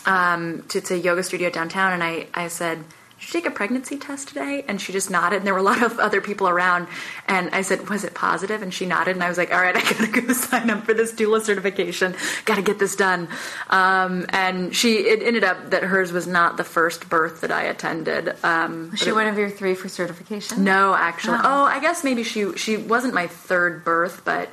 um, 0.06 0.64
to, 0.70 0.82
to 0.82 0.96
a 0.96 0.98
yoga 0.98 1.24
studio 1.24 1.50
downtown, 1.50 1.94
and 1.94 2.04
I 2.04 2.28
I 2.34 2.48
said. 2.48 2.84
Did 3.20 3.34
you 3.34 3.42
take 3.42 3.46
a 3.52 3.54
pregnancy 3.54 3.98
test 3.98 4.28
today? 4.28 4.64
And 4.68 4.80
she 4.80 4.94
just 4.94 5.10
nodded, 5.10 5.38
and 5.38 5.46
there 5.48 5.54
were 5.54 5.60
a 5.60 5.64
lot 5.64 5.82
of 5.82 5.98
other 6.00 6.22
people 6.22 6.48
around. 6.48 6.88
And 7.28 7.50
I 7.50 7.62
said, 7.64 7.90
Was 7.90 8.04
it 8.04 8.14
positive? 8.14 8.62
And 8.62 8.72
she 8.74 8.86
nodded, 8.86 9.16
and 9.16 9.24
I 9.24 9.28
was 9.30 9.38
like, 9.40 9.52
All 9.52 9.60
right, 9.60 9.76
I 9.76 9.82
gotta 9.82 10.22
go 10.22 10.34
sign 10.34 10.70
up 10.70 10.86
for 10.86 10.94
this 10.94 11.14
doula 11.14 11.42
certification. 11.42 12.16
Gotta 12.46 12.62
get 12.62 12.78
this 12.78 12.96
done. 12.96 13.28
Um, 13.72 14.28
and 14.30 14.76
she, 14.76 14.98
it 15.00 15.24
ended 15.24 15.44
up 15.44 15.72
that 15.72 15.82
hers 15.84 16.12
was 16.12 16.28
not 16.28 16.58
the 16.58 16.64
first 16.64 17.10
birth 17.10 17.42
that 17.42 17.52
I 17.52 17.64
attended. 17.64 18.36
Um, 18.44 18.92
Was 18.92 19.00
she 19.00 19.10
it- 19.10 19.14
one 19.16 19.26
of 19.28 19.38
your 19.38 19.50
three 19.50 19.74
for 19.74 19.90
certification? 19.90 20.64
no, 20.64 20.94
actually. 20.94 21.38
Oh. 21.40 21.42
Oh, 21.44 21.64
I 21.64 21.80
guess 21.80 22.04
maybe 22.04 22.24
she 22.24 22.56
she 22.56 22.78
wasn't 22.78 23.14
my 23.16 23.26
third 23.28 23.84
birth, 23.84 24.22
but 24.26 24.50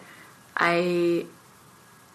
I 0.56 1.26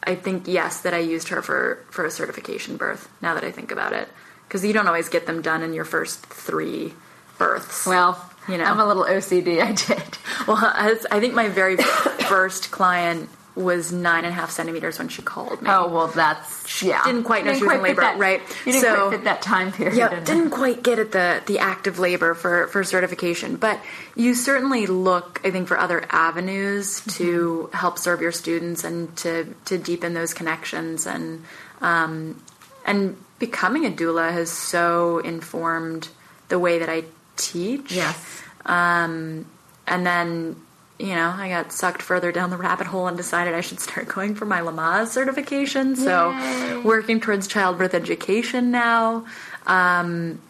I 0.04 0.16
think 0.16 0.48
yes 0.48 0.82
that 0.82 0.94
I 0.96 1.00
used 1.00 1.28
her 1.30 1.42
for 1.44 1.86
for 1.92 2.06
a 2.06 2.12
certification 2.12 2.76
birth. 2.78 3.08
Now 3.22 3.36
that 3.36 3.44
I 3.44 3.52
think 3.52 3.72
about 3.72 3.94
it, 3.94 4.08
because 4.50 4.66
you 4.66 4.74
don't 4.74 4.88
always 4.88 5.08
get 5.10 5.26
them 5.28 5.42
done 5.42 5.62
in 5.64 5.74
your 5.74 5.86
first 5.86 6.26
three 6.26 6.94
births. 7.38 7.86
Well, 7.86 8.20
You 8.50 8.58
know. 8.58 8.66
I'm 8.66 8.80
a 8.80 8.86
little 8.86 9.06
OCD. 9.06 9.62
I 9.62 9.72
did. 9.74 10.18
Well, 10.48 10.58
I 10.60 11.20
think 11.22 11.34
my 11.36 11.48
very 11.50 11.78
first 12.28 12.72
client 12.72 13.30
was 13.56 13.92
nine 13.92 14.24
and 14.24 14.32
a 14.34 14.36
half 14.36 14.50
centimeters 14.52 14.98
when 15.00 15.10
she 15.10 15.22
called 15.22 15.62
me. 15.62 15.70
Oh 15.70 15.88
well, 15.90 16.08
that's 16.08 16.82
yeah. 16.82 17.04
didn't 17.04 17.24
quite 17.26 17.44
know 17.44 17.52
You 17.52 17.58
she 17.58 17.64
was 17.64 17.72
didn't 17.74 17.86
in 17.86 17.90
labor, 17.92 18.02
that- 18.02 18.18
right? 18.18 18.42
You 18.66 18.72
didn't 18.72 18.82
So- 18.82 18.96
quite 19.10 19.18
fit 19.18 19.24
that 19.26 19.42
time 19.42 19.72
period. 19.74 19.96
Yeah, 19.98 20.20
didn't 20.24 20.52
quite 20.52 20.82
get 20.82 20.98
at 20.98 21.12
the 21.12 21.42
the 21.46 21.60
active 21.60 22.00
labor 22.00 22.34
for 22.36 22.68
for 22.68 22.84
certification, 22.86 23.58
but 23.58 23.78
you 24.16 24.34
certainly 24.34 24.88
look, 24.88 25.42
I 25.44 25.52
think, 25.52 25.68
for 25.68 25.78
other 25.78 26.06
avenues 26.10 27.02
to 27.18 27.70
help 27.74 27.98
serve 28.00 28.22
your 28.22 28.32
students 28.32 28.84
and 28.86 29.14
to 29.18 29.54
to 29.66 29.78
deepen 29.78 30.14
those 30.14 30.34
connections 30.34 31.06
and 31.06 31.44
um, 31.82 32.42
and 32.86 33.18
becoming 33.40 33.86
a 33.86 33.90
doula 33.90 34.32
has 34.32 34.52
so 34.52 35.20
informed 35.20 36.10
the 36.50 36.60
way 36.60 36.80
that 36.80 36.90
I 36.90 37.06
teach. 37.38 37.92
Yes. 37.92 38.44
Um, 38.66 39.46
and 39.88 40.06
then, 40.06 40.56
you 41.00 41.16
know, 41.16 41.34
I 41.36 41.50
got 41.50 41.72
sucked 41.72 42.02
further 42.02 42.32
down 42.32 42.50
the 42.50 42.58
rabbit 42.58 42.88
hole 42.88 43.08
and 43.08 43.18
decided 43.18 43.56
I 43.56 43.62
should 43.62 43.80
start 43.80 44.08
going 44.08 44.36
for 44.36 44.46
my 44.46 44.62
Lamaze 44.62 45.08
certification. 45.08 45.96
So, 45.96 46.82
working 46.84 47.20
towards 47.20 47.48
childbirth 47.48 47.94
education 47.94 48.72
now, 48.72 49.26
um, 49.66 50.42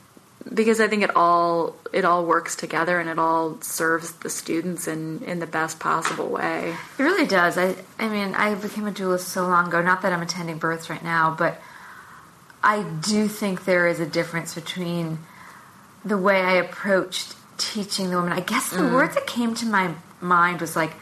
because 0.52 0.80
I 0.80 0.88
think 0.88 1.04
it 1.04 1.16
all 1.16 1.76
it 1.94 2.06
all 2.06 2.26
works 2.26 2.56
together 2.56 3.00
and 3.00 3.10
it 3.10 3.20
all 3.20 3.62
serves 3.62 4.14
the 4.14 4.30
students 4.30 4.88
in 4.88 5.22
in 5.24 5.40
the 5.40 5.48
best 5.48 5.80
possible 5.80 6.28
way. 6.30 6.76
It 6.98 7.04
really 7.04 7.28
does. 7.28 7.58
I 7.58 7.76
I 8.00 8.08
mean, 8.08 8.34
I 8.36 8.56
became 8.56 8.88
a 8.88 8.92
doula 8.92 9.20
so 9.20 9.48
long 9.48 9.68
ago. 9.68 9.82
Not 9.82 10.02
that 10.02 10.14
I'm 10.14 10.22
attending 10.22 10.58
births 10.58 10.90
right 10.90 11.04
now, 11.04 11.36
but 11.38 11.62
I 12.64 12.84
do 12.84 13.28
think 13.28 13.66
there 13.66 13.88
is 13.88 14.00
a 14.00 14.06
difference 14.06 14.54
between 14.56 15.20
the 16.04 16.18
way 16.18 16.42
I 16.42 16.54
approached 16.54 17.36
teaching 17.58 18.10
the 18.10 18.18
women. 18.18 18.34
I 18.34 18.40
guess 18.42 18.70
the 18.70 18.78
Mm. 18.80 18.94
words 18.94 19.16
that 19.16 19.28
came 19.28 19.54
to 19.56 19.66
my 19.66 19.92
mind 20.22 20.62
was 20.62 20.76
like, 20.76 20.94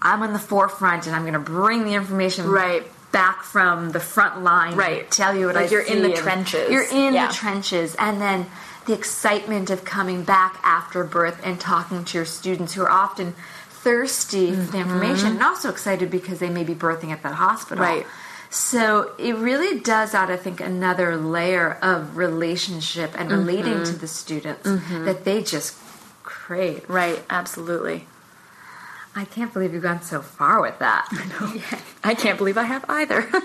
I'm 0.00 0.22
on 0.22 0.32
the 0.32 0.38
forefront 0.38 1.06
and 1.06 1.16
I'm 1.16 1.22
going 1.22 1.32
to 1.34 1.38
bring 1.38 1.84
the 1.84 1.94
information 1.94 2.48
Right. 2.50 2.86
back 3.12 3.42
from 3.42 3.90
the 3.92 4.00
front 4.00 4.42
line. 4.44 4.76
Right. 4.76 5.10
Tell 5.10 5.34
you 5.34 5.46
what 5.46 5.54
Like 5.56 5.66
I 5.68 5.70
you're 5.70 5.80
in 5.80 6.02
the 6.02 6.12
trenches. 6.12 6.70
You're 6.70 6.82
in 6.84 7.14
Yeah. 7.14 7.26
the 7.28 7.32
trenches. 7.34 7.94
And 7.96 8.20
then 8.20 8.46
the 8.86 8.92
excitement 8.92 9.70
of 9.70 9.84
coming 9.84 10.22
back 10.22 10.56
after 10.62 11.02
birth 11.04 11.38
and 11.42 11.58
talking 11.58 12.04
to 12.04 12.18
your 12.18 12.24
students 12.24 12.74
who 12.74 12.82
are 12.82 12.90
often 12.90 13.34
thirsty 13.70 14.54
for 14.54 14.72
the 14.72 14.78
information 14.78 15.28
and 15.32 15.42
also 15.42 15.68
excited 15.70 16.10
because 16.10 16.38
they 16.38 16.50
may 16.50 16.64
be 16.64 16.74
birthing 16.74 17.10
at 17.10 17.22
that 17.22 17.34
hospital. 17.34 17.84
Right. 17.84 18.06
So 18.50 19.12
it 19.18 19.34
really 19.36 19.80
does 19.80 20.14
add, 20.14 20.30
I 20.30 20.36
think, 20.36 20.60
another 20.60 21.16
layer 21.16 21.74
of 21.82 22.16
relationship 22.16 23.12
and 23.18 23.30
relating 23.30 23.84
to 23.84 23.92
the 23.96 24.06
students 24.08 24.64
that 25.04 25.24
they 25.24 25.42
just 25.42 25.76
crave. 26.22 26.88
Right, 26.88 27.22
absolutely. 27.28 28.06
I 29.14 29.24
can't 29.24 29.52
believe 29.52 29.72
you've 29.74 29.82
gone 29.82 30.02
so 30.02 30.22
far 30.22 30.60
with 30.62 30.78
that. 30.78 31.08
I 32.04 32.14
can't 32.22 32.38
believe 32.38 32.56
I 32.58 32.64
have 32.64 32.84
either. 32.88 33.28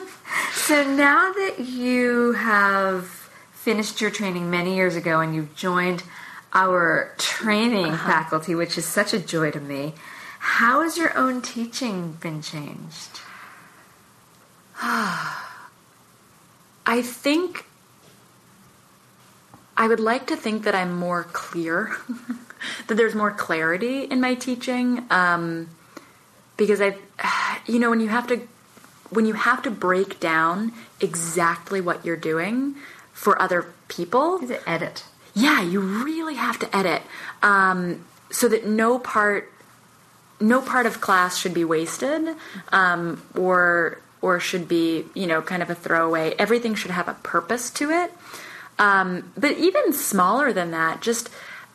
So 0.53 0.83
now 0.95 1.31
that 1.33 1.59
you 1.59 2.31
have 2.33 3.05
finished 3.51 3.99
your 4.01 4.09
training 4.09 4.49
many 4.49 4.75
years 4.75 4.95
ago 4.95 5.19
and 5.19 5.35
you've 5.35 5.55
joined 5.55 6.03
our 6.53 7.11
training 7.17 7.87
Uh-huh. 7.87 8.07
faculty, 8.11 8.55
which 8.55 8.77
is 8.77 8.85
such 8.85 9.13
a 9.13 9.19
joy 9.19 9.51
to 9.51 9.59
me, 9.59 9.93
how 10.39 10.81
has 10.81 10.97
your 10.97 11.15
own 11.17 11.41
teaching 11.41 12.13
been 12.21 12.41
changed? 12.41 13.19
I 16.85 17.01
think 17.01 17.65
I 19.77 19.87
would 19.87 20.01
like 20.01 20.27
to 20.27 20.35
think 20.35 20.63
that 20.63 20.75
I'm 20.75 20.93
more 20.95 21.23
clear, 21.23 21.95
that 22.87 22.95
there's 22.95 23.15
more 23.15 23.31
clarity 23.31 24.03
in 24.03 24.19
my 24.19 24.35
teaching, 24.35 25.05
um, 25.09 25.69
because 26.57 26.81
I, 26.81 26.97
you 27.65 27.79
know, 27.79 27.89
when 27.89 28.01
you 28.01 28.09
have 28.09 28.27
to, 28.27 28.41
when 29.09 29.25
you 29.25 29.33
have 29.33 29.61
to 29.63 29.71
break 29.71 30.19
down 30.19 30.73
exactly 30.99 31.79
what 31.79 32.05
you're 32.05 32.17
doing 32.17 32.75
for 33.13 33.41
other 33.41 33.67
people, 33.87 34.39
Is 34.43 34.49
it 34.49 34.61
edit? 34.67 35.05
yeah, 35.33 35.61
you 35.61 35.79
really 35.79 36.35
have 36.35 36.59
to 36.59 36.75
edit 36.75 37.01
um, 37.41 38.05
so 38.31 38.47
that 38.49 38.67
no 38.67 38.99
part 38.99 39.49
no 40.39 40.61
part 40.61 40.85
of 40.85 40.99
class 40.99 41.37
should 41.37 41.53
be 41.53 41.63
wasted 41.63 42.35
um, 42.73 43.23
or 43.35 43.99
or 44.23 44.39
should 44.39 44.67
be 44.67 45.05
you 45.13 45.27
know 45.27 45.41
kind 45.41 45.61
of 45.61 45.69
a 45.69 45.75
throwaway. 45.75 46.33
Everything 46.39 46.73
should 46.73 46.91
have 46.91 47.07
a 47.07 47.13
purpose 47.15 47.69
to 47.69 47.91
it. 47.91 48.11
Um, 48.79 49.31
but 49.37 49.51
even 49.57 49.93
smaller 49.93 50.51
than 50.51 50.71
that, 50.71 51.01
just 51.01 51.29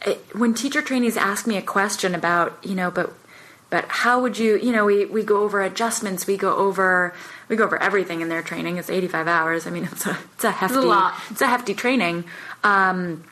uh, 0.05 0.15
when 0.33 0.55
teacher 0.55 0.83
trainees 0.83 1.17
ask 1.17 1.47
me 1.47 1.57
a 1.59 1.63
question 1.63 2.15
about 2.15 2.59
you 2.65 2.75
know, 2.75 2.91
but 2.91 3.13
but 3.71 3.85
how 3.89 4.21
would 4.23 4.39
you 4.39 4.57
you 4.57 4.73
know 4.73 4.87
we, 4.87 5.05
we 5.05 5.23
go 5.23 5.43
over 5.43 5.63
adjustments 5.63 6.27
we 6.27 6.39
go 6.39 6.57
over 6.57 7.15
we 7.49 7.57
go 7.57 7.65
over 7.65 7.81
everything 7.81 8.23
in 8.23 8.31
their 8.31 8.43
training 8.43 8.79
it's 8.79 8.89
85 8.89 9.29
hours 9.29 9.67
i 9.67 9.71
mean 9.71 9.85
it's 9.93 10.07
a 10.07 10.17
it's 10.35 10.45
a 10.45 10.51
hefty 10.51 10.77
lot. 10.77 11.15
it's 11.29 11.43
a 11.43 11.47
hefty 11.47 11.75
training 11.75 12.25
um, 12.65 13.25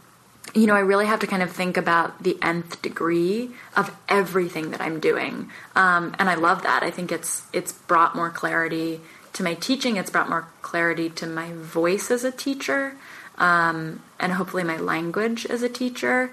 you 0.55 0.67
know, 0.67 0.75
I 0.75 0.81
really 0.81 1.07
have 1.07 1.21
to 1.21 1.27
kind 1.27 1.43
of 1.43 1.51
think 1.51 1.77
about 1.77 2.23
the 2.23 2.39
nth 2.43 2.81
degree 2.83 3.51
of 3.77 3.95
everything 4.09 4.71
that 4.71 4.81
I'm 4.81 5.01
doing, 5.01 5.51
um, 5.75 6.15
and 6.19 6.29
I 6.31 6.35
love 6.35 6.63
that. 6.63 6.83
I 6.83 6.91
think 6.91 7.13
it's 7.13 7.43
it's 7.53 7.73
brought 7.73 8.15
more 8.15 8.31
clarity 8.31 9.01
to 9.35 9.43
my 9.43 9.55
teaching. 9.55 9.97
It's 9.97 10.11
brought 10.11 10.29
more 10.29 10.47
clarity 10.63 11.11
to 11.11 11.27
my 11.27 11.53
voice 11.53 12.11
as 12.11 12.25
a 12.25 12.31
teacher, 12.31 12.95
um, 13.39 14.03
and 14.19 14.33
hopefully 14.33 14.65
my 14.65 14.79
language 14.79 15.45
as 15.47 15.63
a 15.63 15.69
teacher. 15.69 16.31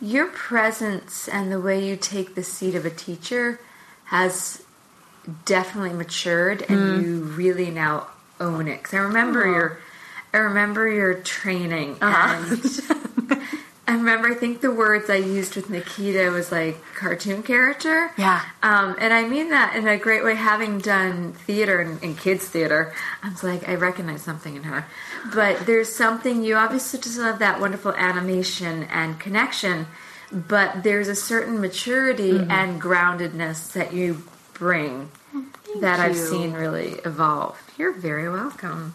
Your 0.00 0.26
presence 0.26 1.26
and 1.28 1.50
the 1.50 1.60
way 1.60 1.82
you 1.86 1.96
take 1.96 2.34
the 2.34 2.44
seat 2.44 2.74
of 2.74 2.84
a 2.84 2.90
teacher 2.90 3.58
has 4.06 4.62
definitely 5.46 5.94
matured, 5.94 6.62
and 6.68 6.78
Mm. 6.78 7.02
you 7.02 7.20
really 7.24 7.70
now 7.70 8.08
own 8.38 8.68
it. 8.68 8.82
Because 8.82 8.94
I 8.94 8.98
remember 8.98 9.46
your, 9.46 9.78
I 10.36 10.40
remember 10.40 10.86
your 10.86 11.14
training, 11.14 11.96
Uh-huh. 12.02 12.44
and 13.30 13.40
I 13.88 13.92
remember. 13.94 14.28
I 14.28 14.34
think 14.34 14.60
the 14.60 14.70
words 14.72 15.08
I 15.08 15.14
used 15.16 15.56
with 15.56 15.70
Nikita 15.70 16.30
was 16.30 16.52
like 16.52 16.76
cartoon 16.94 17.42
character. 17.42 18.10
Yeah. 18.18 18.42
Um, 18.62 18.96
and 18.98 19.14
I 19.14 19.26
mean 19.26 19.48
that 19.50 19.76
in 19.76 19.88
a 19.88 19.96
great 19.96 20.22
way. 20.24 20.34
Having 20.34 20.80
done 20.80 21.32
theater 21.32 21.80
and, 21.80 22.02
and 22.02 22.18
kids 22.18 22.44
theater, 22.46 22.92
I 23.22 23.30
was 23.30 23.42
like, 23.42 23.66
I 23.68 23.76
recognize 23.76 24.20
something 24.22 24.56
in 24.56 24.64
her. 24.64 24.84
But 25.32 25.64
there's 25.66 25.88
something 25.94 26.42
you 26.44 26.56
obviously 26.56 27.00
just 27.00 27.18
have 27.18 27.38
that 27.38 27.60
wonderful 27.60 27.92
animation 27.94 28.82
and 28.90 29.18
connection, 29.18 29.86
but 30.32 30.82
there's 30.82 31.08
a 31.08 31.14
certain 31.16 31.60
maturity 31.60 32.32
Mm-hmm. 32.32 32.50
and 32.50 32.82
groundedness 32.82 33.72
that 33.72 33.94
you 33.94 34.22
bring 34.52 35.10
that 35.80 36.00
I've 36.00 36.16
seen 36.16 36.52
really 36.52 36.92
evolve. 37.04 37.56
You're 37.78 37.92
very 37.92 38.28
welcome. 38.28 38.94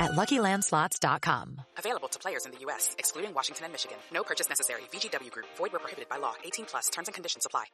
at 0.00 0.12
LuckyLandSlots.com. 0.12 1.60
Available 1.78 2.08
to 2.08 2.18
players 2.18 2.46
in 2.46 2.52
the 2.52 2.58
U.S., 2.60 2.94
excluding 2.98 3.34
Washington 3.34 3.64
and 3.64 3.72
Michigan. 3.72 3.96
No 4.12 4.22
purchase 4.22 4.48
necessary. 4.48 4.82
VGW 4.92 5.30
Group. 5.30 5.46
Void 5.56 5.72
where 5.72 5.80
prohibited 5.80 6.08
by 6.08 6.16
law. 6.18 6.34
18 6.44 6.66
plus. 6.66 6.88
Terms 6.88 7.08
and 7.08 7.14
conditions 7.14 7.46
apply. 7.46 7.64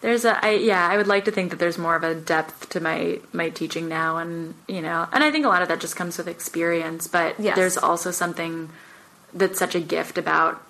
There's 0.00 0.24
a 0.24 0.44
I, 0.44 0.50
yeah, 0.52 0.88
I 0.88 0.96
would 0.96 1.06
like 1.06 1.24
to 1.26 1.30
think 1.30 1.50
that 1.50 1.58
there's 1.58 1.78
more 1.78 1.94
of 1.94 2.02
a 2.02 2.14
depth 2.14 2.68
to 2.70 2.80
my 2.80 3.20
my 3.32 3.48
teaching 3.50 3.88
now, 3.88 4.16
and 4.16 4.54
you 4.66 4.80
know, 4.82 5.06
and 5.12 5.22
I 5.22 5.30
think 5.30 5.44
a 5.44 5.48
lot 5.48 5.62
of 5.62 5.68
that 5.68 5.80
just 5.80 5.94
comes 5.94 6.18
with 6.18 6.26
experience. 6.26 7.06
But 7.06 7.38
Yes. 7.38 7.54
there's 7.56 7.76
also 7.76 8.10
something 8.10 8.70
that's 9.32 9.58
such 9.58 9.74
a 9.76 9.80
gift 9.80 10.18
about 10.18 10.60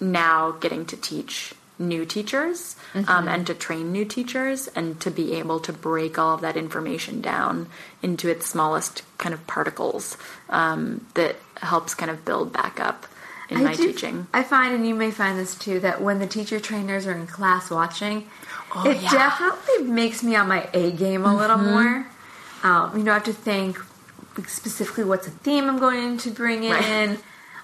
now 0.00 0.50
getting 0.52 0.84
to 0.86 0.96
teach 0.96 1.54
new 1.78 2.04
teachers 2.06 2.76
um, 3.08 3.26
and 3.26 3.46
to 3.46 3.54
train 3.54 3.90
new 3.90 4.04
teachers 4.04 4.68
and 4.68 5.00
to 5.00 5.10
be 5.10 5.34
able 5.34 5.58
to 5.60 5.72
break 5.72 6.18
all 6.18 6.34
of 6.34 6.40
that 6.40 6.56
information 6.56 7.20
down 7.20 7.66
into 8.02 8.28
its 8.28 8.46
smallest 8.46 9.02
kind 9.18 9.34
of 9.34 9.44
particles 9.46 10.16
um, 10.50 11.04
that 11.14 11.36
helps 11.60 11.94
kind 11.94 12.10
of 12.10 12.24
build 12.24 12.52
back 12.52 12.78
up 12.78 13.06
in 13.50 13.64
my 13.64 13.74
do- 13.74 13.92
teaching. 13.92 14.26
I 14.32 14.42
find, 14.44 14.74
and 14.74 14.86
you 14.86 14.94
may 14.94 15.10
find 15.10 15.38
this 15.38 15.54
too, 15.56 15.80
that 15.80 16.00
when 16.00 16.18
the 16.20 16.26
teacher 16.26 16.60
trainers 16.60 17.06
are 17.06 17.12
in 17.12 17.26
class 17.26 17.70
watching, 17.70 18.28
Oh, 18.76 18.88
it 18.90 19.00
yeah. 19.02 19.10
definitely 19.10 19.86
makes 19.90 20.22
me 20.22 20.34
on 20.36 20.48
my 20.48 20.68
A 20.74 20.90
game 20.92 21.24
a 21.24 21.36
little 21.36 21.56
Mm-hmm. 21.58 21.70
more. 21.70 22.06
Um, 22.62 22.96
you 22.98 23.04
know, 23.04 23.10
I 23.10 23.14
have 23.14 23.24
to 23.24 23.32
think 23.32 23.78
specifically 24.46 25.04
what's 25.04 25.26
a 25.26 25.30
theme 25.30 25.68
I'm 25.68 25.78
going 25.78 26.18
to 26.18 26.30
bring 26.30 26.64
in. 26.64 26.70
Right. 27.10 27.18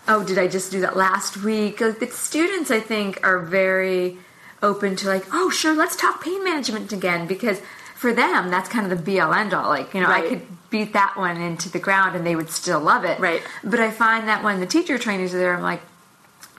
Oh, 0.08 0.24
did 0.24 0.38
I 0.38 0.48
just 0.48 0.72
do 0.72 0.80
that 0.80 0.96
last 0.96 1.36
week? 1.38 1.80
Like, 1.80 2.00
the 2.00 2.06
students, 2.08 2.70
I 2.70 2.80
think, 2.80 3.20
are 3.22 3.38
very 3.38 4.18
open 4.62 4.96
to 4.96 5.08
like, 5.08 5.24
oh, 5.32 5.50
sure, 5.50 5.74
let's 5.74 5.96
talk 5.96 6.22
pain 6.22 6.42
management 6.44 6.92
again 6.92 7.26
because 7.26 7.60
for 7.94 8.12
them, 8.12 8.50
that's 8.50 8.68
kind 8.68 8.90
of 8.90 8.98
the 8.98 9.04
be 9.04 9.20
all 9.20 9.32
end 9.32 9.52
all. 9.54 9.68
Like, 9.68 9.94
you 9.94 10.00
know, 10.00 10.08
I 10.08 10.22
could 10.22 10.42
beat 10.70 10.94
that 10.94 11.16
one 11.16 11.40
into 11.40 11.70
the 11.70 11.78
ground 11.78 12.16
and 12.16 12.26
they 12.26 12.34
would 12.34 12.50
still 12.50 12.80
love 12.80 13.04
it. 13.04 13.18
Right. 13.20 13.42
But 13.62 13.80
I 13.80 13.90
find 13.90 14.28
that 14.28 14.42
when 14.42 14.60
the 14.60 14.66
teacher 14.66 14.98
trainers 14.98 15.34
are 15.34 15.38
there, 15.38 15.54
I'm 15.54 15.62
like, 15.62 15.82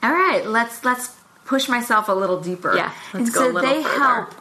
all 0.02 0.12
right, 0.12 0.46
let's 0.46 0.84
let's 0.84 1.14
push 1.44 1.68
myself 1.68 2.08
a 2.08 2.12
little 2.12 2.40
deeper. 2.40 2.76
Yeah, 2.76 2.92
let's 3.12 3.26
and 3.26 3.34
go 3.34 3.40
so 3.40 3.50
a 3.50 3.52
little 3.52 3.70
they 3.70 3.82
further. 3.82 3.98
help 3.98 4.34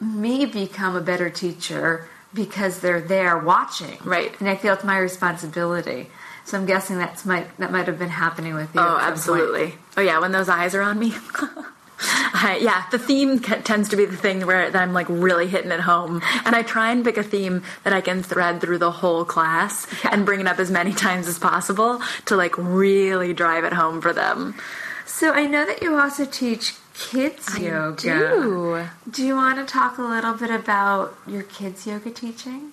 me 0.00 0.46
become 0.46 0.96
a 0.96 1.00
better 1.00 1.30
teacher 1.30 2.08
because 2.32 2.80
they're 2.80 3.00
there 3.00 3.38
watching. 3.38 3.98
Right. 4.04 4.38
And 4.40 4.48
I 4.48 4.56
feel 4.56 4.74
it's 4.74 4.84
my 4.84 4.98
responsibility. 4.98 6.08
So 6.44 6.58
I'm 6.58 6.66
guessing 6.66 6.98
that's 6.98 7.24
might 7.24 7.56
that 7.58 7.72
might 7.72 7.86
have 7.86 7.98
been 7.98 8.10
happening 8.10 8.54
with 8.54 8.74
you. 8.74 8.80
Oh, 8.80 8.84
some 8.84 8.94
point. 8.94 9.04
absolutely. 9.04 9.74
Oh, 9.96 10.02
yeah. 10.02 10.18
When 10.20 10.32
those 10.32 10.48
eyes 10.48 10.74
are 10.74 10.82
on 10.82 10.98
me. 10.98 11.14
I, 12.06 12.58
yeah, 12.60 12.84
the 12.90 12.98
theme 12.98 13.38
tends 13.38 13.88
to 13.90 13.96
be 13.96 14.04
the 14.04 14.16
thing 14.16 14.46
where 14.46 14.70
that 14.70 14.82
I'm 14.82 14.92
like 14.92 15.08
really 15.08 15.46
hitting 15.46 15.70
it 15.70 15.80
home, 15.80 16.20
and 16.44 16.54
I 16.54 16.62
try 16.62 16.90
and 16.90 17.04
pick 17.04 17.16
a 17.16 17.22
theme 17.22 17.62
that 17.84 17.92
I 17.92 18.00
can 18.00 18.22
thread 18.22 18.60
through 18.60 18.78
the 18.78 18.90
whole 18.90 19.24
class 19.24 19.86
and 20.10 20.26
bring 20.26 20.40
it 20.40 20.46
up 20.46 20.58
as 20.58 20.70
many 20.70 20.92
times 21.06 21.28
as 21.28 21.38
possible 21.38 22.02
to 22.26 22.36
like 22.36 22.56
really 22.58 23.32
drive 23.32 23.64
it 23.64 23.72
home 23.72 24.00
for 24.00 24.12
them. 24.12 24.54
So 25.06 25.32
I 25.32 25.46
know 25.46 25.64
that 25.64 25.82
you 25.82 25.96
also 25.96 26.24
teach 26.24 26.74
kids 26.94 27.58
yoga. 27.58 27.96
do. 27.96 28.88
Do 29.10 29.24
you 29.24 29.36
want 29.36 29.56
to 29.58 29.72
talk 29.72 29.98
a 29.98 30.02
little 30.02 30.34
bit 30.34 30.50
about 30.50 31.16
your 31.26 31.42
kids 31.42 31.86
yoga 31.86 32.10
teaching? 32.10 32.72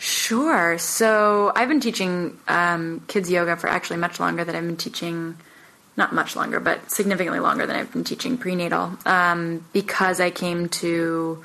Sure. 0.00 0.78
So 0.78 1.52
I've 1.54 1.68
been 1.68 1.80
teaching 1.80 2.38
um, 2.48 3.02
kids 3.06 3.30
yoga 3.30 3.54
for 3.58 3.68
actually 3.68 3.98
much 3.98 4.18
longer 4.18 4.44
than 4.44 4.56
I've 4.56 4.64
been 4.64 4.78
teaching, 4.78 5.36
not 5.94 6.14
much 6.14 6.34
longer, 6.34 6.58
but 6.58 6.90
significantly 6.90 7.38
longer 7.38 7.66
than 7.66 7.76
I've 7.76 7.92
been 7.92 8.04
teaching 8.04 8.38
prenatal 8.38 8.96
um, 9.04 9.62
because 9.74 10.18
I 10.18 10.30
came 10.30 10.70
to 10.70 11.44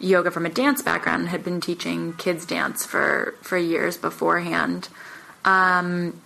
yoga 0.00 0.32
from 0.32 0.46
a 0.46 0.48
dance 0.48 0.82
background 0.82 1.20
and 1.20 1.28
had 1.28 1.44
been 1.44 1.60
teaching 1.60 2.14
kids 2.14 2.44
dance 2.44 2.84
for, 2.84 3.36
for 3.40 3.56
years 3.56 3.96
beforehand. 3.96 4.88
Um, 5.44 6.20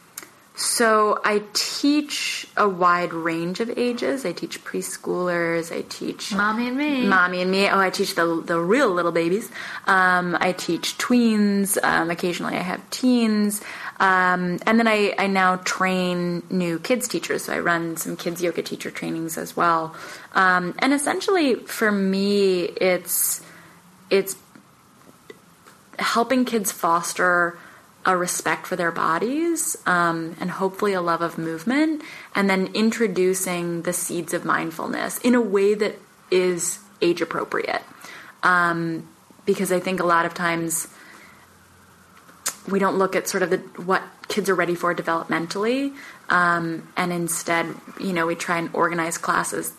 so 0.60 1.18
I 1.24 1.42
teach 1.54 2.46
a 2.54 2.68
wide 2.68 3.14
range 3.14 3.60
of 3.60 3.70
ages. 3.78 4.26
I 4.26 4.32
teach 4.32 4.62
preschoolers. 4.62 5.74
I 5.74 5.80
teach 5.88 6.34
Mommy 6.34 6.68
and 6.68 6.76
me. 6.76 7.06
mommy 7.06 7.40
and 7.40 7.50
me. 7.50 7.66
Oh, 7.66 7.78
I 7.78 7.88
teach 7.88 8.14
the 8.14 8.42
the 8.44 8.60
real 8.60 8.90
little 8.90 9.10
babies. 9.10 9.50
Um, 9.86 10.36
I 10.38 10.52
teach 10.52 10.98
tweens. 10.98 11.82
Um, 11.82 12.10
occasionally, 12.10 12.56
I 12.56 12.62
have 12.62 12.88
teens. 12.90 13.62
Um, 14.00 14.58
and 14.66 14.78
then 14.78 14.86
I, 14.86 15.14
I 15.18 15.28
now 15.28 15.56
train 15.56 16.42
new 16.50 16.78
kids 16.78 17.08
teachers. 17.08 17.44
So 17.44 17.54
I 17.54 17.58
run 17.60 17.96
some 17.96 18.14
kids 18.16 18.42
yoga 18.42 18.62
teacher 18.62 18.90
trainings 18.90 19.38
as 19.38 19.56
well. 19.56 19.94
Um, 20.34 20.74
and 20.80 20.92
essentially, 20.92 21.54
for 21.54 21.90
me, 21.90 22.64
it's 22.64 23.40
it's 24.10 24.36
helping 25.98 26.44
kids 26.44 26.70
foster 26.70 27.58
a 28.06 28.16
respect 28.16 28.66
for 28.66 28.76
their 28.76 28.90
bodies 28.90 29.76
um, 29.86 30.36
and 30.40 30.50
hopefully 30.50 30.94
a 30.94 31.02
love 31.02 31.20
of 31.20 31.36
movement, 31.36 32.02
and 32.34 32.48
then 32.48 32.68
introducing 32.74 33.82
the 33.82 33.92
seeds 33.92 34.32
of 34.32 34.44
mindfulness 34.44 35.18
in 35.18 35.34
a 35.34 35.40
way 35.40 35.74
that 35.74 35.96
is 36.30 36.78
age 37.02 37.20
appropriate. 37.20 37.82
Um, 38.42 39.08
because 39.44 39.72
I 39.72 39.80
think 39.80 40.00
a 40.00 40.06
lot 40.06 40.24
of 40.24 40.32
times 40.32 40.88
we 42.68 42.78
don't 42.78 42.96
look 42.96 43.16
at 43.16 43.28
sort 43.28 43.42
of 43.42 43.50
the, 43.50 43.58
what 43.82 44.02
kids 44.28 44.48
are 44.48 44.54
ready 44.54 44.74
for 44.74 44.94
developmentally, 44.94 45.94
um, 46.28 46.88
and 46.96 47.12
instead, 47.12 47.66
you 47.98 48.12
know, 48.12 48.26
we 48.26 48.34
try 48.34 48.58
and 48.58 48.70
organize 48.74 49.18
classes 49.18 49.72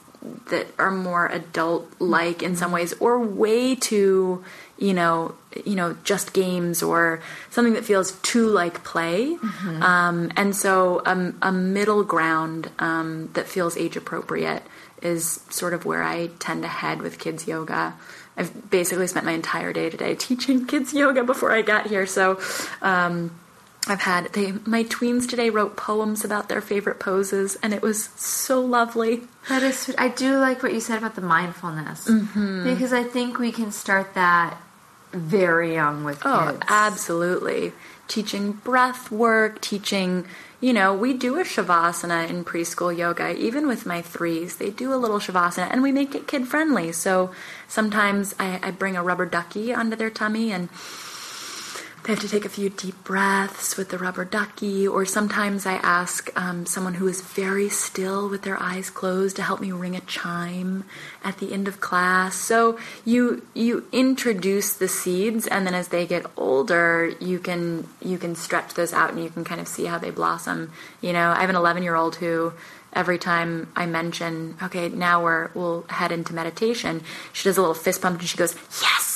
that 0.49 0.67
are 0.77 0.91
more 0.91 1.27
adult-like 1.27 2.43
in 2.43 2.55
some 2.55 2.71
ways, 2.71 2.93
or 2.99 3.19
way 3.19 3.75
too, 3.75 4.43
you 4.77 4.93
know, 4.93 5.33
you 5.65 5.75
know, 5.75 5.97
just 6.03 6.33
games 6.33 6.83
or 6.83 7.21
something 7.49 7.73
that 7.73 7.85
feels 7.85 8.11
too 8.21 8.47
like 8.47 8.83
play. 8.83 9.35
Mm-hmm. 9.35 9.81
Um, 9.81 10.31
and 10.37 10.55
so, 10.55 11.01
um, 11.05 11.37
a 11.41 11.51
middle 11.51 12.03
ground 12.03 12.69
um, 12.79 13.29
that 13.33 13.47
feels 13.47 13.75
age 13.77 13.97
appropriate 13.97 14.63
is 15.01 15.41
sort 15.49 15.73
of 15.73 15.85
where 15.85 16.03
I 16.03 16.27
tend 16.37 16.61
to 16.61 16.67
head 16.67 17.01
with 17.01 17.17
kids 17.17 17.47
yoga. 17.47 17.95
I've 18.37 18.69
basically 18.69 19.07
spent 19.07 19.25
my 19.25 19.33
entire 19.33 19.73
day 19.73 19.89
today 19.89 20.15
teaching 20.15 20.67
kids 20.67 20.93
yoga 20.93 21.23
before 21.23 21.51
I 21.51 21.63
got 21.63 21.87
here, 21.87 22.05
so 22.05 22.39
um, 22.81 23.31
I've 23.87 24.01
had 24.01 24.31
they 24.33 24.53
my 24.65 24.83
tweens 24.83 25.27
today 25.27 25.49
wrote 25.49 25.75
poems 25.75 26.23
about 26.23 26.49
their 26.49 26.61
favorite 26.61 26.99
poses, 26.99 27.57
and 27.63 27.73
it 27.73 27.81
was 27.81 28.09
so 28.15 28.61
lovely. 28.61 29.23
That 29.49 29.63
is. 29.63 29.93
I 29.97 30.07
do 30.09 30.37
like 30.37 30.61
what 30.61 30.73
you 30.73 30.79
said 30.79 30.97
about 30.99 31.15
the 31.15 31.21
mindfulness 31.21 32.07
Mhm. 32.07 32.63
because 32.63 32.93
I 32.93 33.03
think 33.03 33.39
we 33.39 33.51
can 33.51 33.71
start 33.71 34.13
that 34.13 34.57
very 35.13 35.73
young 35.73 36.03
with 36.03 36.21
Oh, 36.23 36.47
kids. 36.51 36.63
absolutely. 36.69 37.73
Teaching 38.07 38.53
breath 38.63 39.09
work, 39.11 39.59
teaching, 39.61 40.25
you 40.61 40.73
know, 40.73 40.93
we 40.93 41.13
do 41.13 41.37
a 41.39 41.43
shavasana 41.43 42.29
in 42.29 42.45
preschool 42.45 42.95
yoga. 42.95 43.35
Even 43.35 43.67
with 43.67 43.85
my 43.85 44.01
threes, 44.01 44.55
they 44.57 44.69
do 44.69 44.93
a 44.93 44.95
little 44.95 45.19
shavasana 45.19 45.67
and 45.71 45.81
we 45.81 45.91
make 45.91 46.13
it 46.15 46.27
kid 46.27 46.47
friendly. 46.47 46.91
So 46.91 47.31
sometimes 47.67 48.35
I, 48.39 48.59
I 48.63 48.71
bring 48.71 48.95
a 48.95 49.03
rubber 49.03 49.25
ducky 49.25 49.73
onto 49.73 49.95
their 49.97 50.09
tummy 50.09 50.51
and 50.51 50.69
they 52.03 52.13
have 52.13 52.19
to 52.21 52.27
take 52.27 52.45
a 52.45 52.49
few 52.49 52.69
deep 52.69 53.03
breaths 53.03 53.77
with 53.77 53.89
the 53.89 53.97
rubber 53.99 54.25
ducky, 54.25 54.87
or 54.87 55.05
sometimes 55.05 55.67
I 55.67 55.73
ask 55.73 56.31
um, 56.35 56.65
someone 56.65 56.95
who 56.95 57.07
is 57.07 57.21
very 57.21 57.69
still 57.69 58.27
with 58.27 58.41
their 58.41 58.59
eyes 58.59 58.89
closed 58.89 59.35
to 59.35 59.43
help 59.43 59.61
me 59.61 59.71
ring 59.71 59.95
a 59.95 60.01
chime 60.01 60.83
at 61.23 61.37
the 61.37 61.53
end 61.53 61.67
of 61.67 61.79
class. 61.79 62.35
So 62.35 62.79
you 63.05 63.45
you 63.53 63.85
introduce 63.91 64.73
the 64.73 64.87
seeds, 64.87 65.45
and 65.45 65.67
then 65.67 65.75
as 65.75 65.89
they 65.89 66.07
get 66.07 66.25
older, 66.37 67.13
you 67.19 67.37
can 67.37 67.87
you 68.01 68.17
can 68.17 68.33
stretch 68.33 68.73
those 68.73 68.93
out, 68.93 69.11
and 69.11 69.23
you 69.23 69.29
can 69.29 69.43
kind 69.43 69.61
of 69.61 69.67
see 69.67 69.85
how 69.85 69.99
they 69.99 70.09
blossom. 70.09 70.71
You 71.01 71.13
know, 71.13 71.29
I 71.29 71.41
have 71.41 71.49
an 71.51 71.55
11 71.55 71.83
year 71.83 71.95
old 71.95 72.15
who. 72.15 72.53
Every 72.93 73.17
time 73.17 73.71
I 73.73 73.85
mention, 73.85 74.57
okay, 74.61 74.89
now 74.89 75.23
we're 75.23 75.49
we'll 75.53 75.83
head 75.83 76.11
into 76.11 76.35
meditation, 76.35 77.03
she 77.31 77.47
does 77.47 77.55
a 77.55 77.61
little 77.61 77.73
fist 77.73 78.01
pump 78.01 78.19
and 78.19 78.27
she 78.27 78.35
goes, 78.35 78.53
"Yes!" 78.81 79.10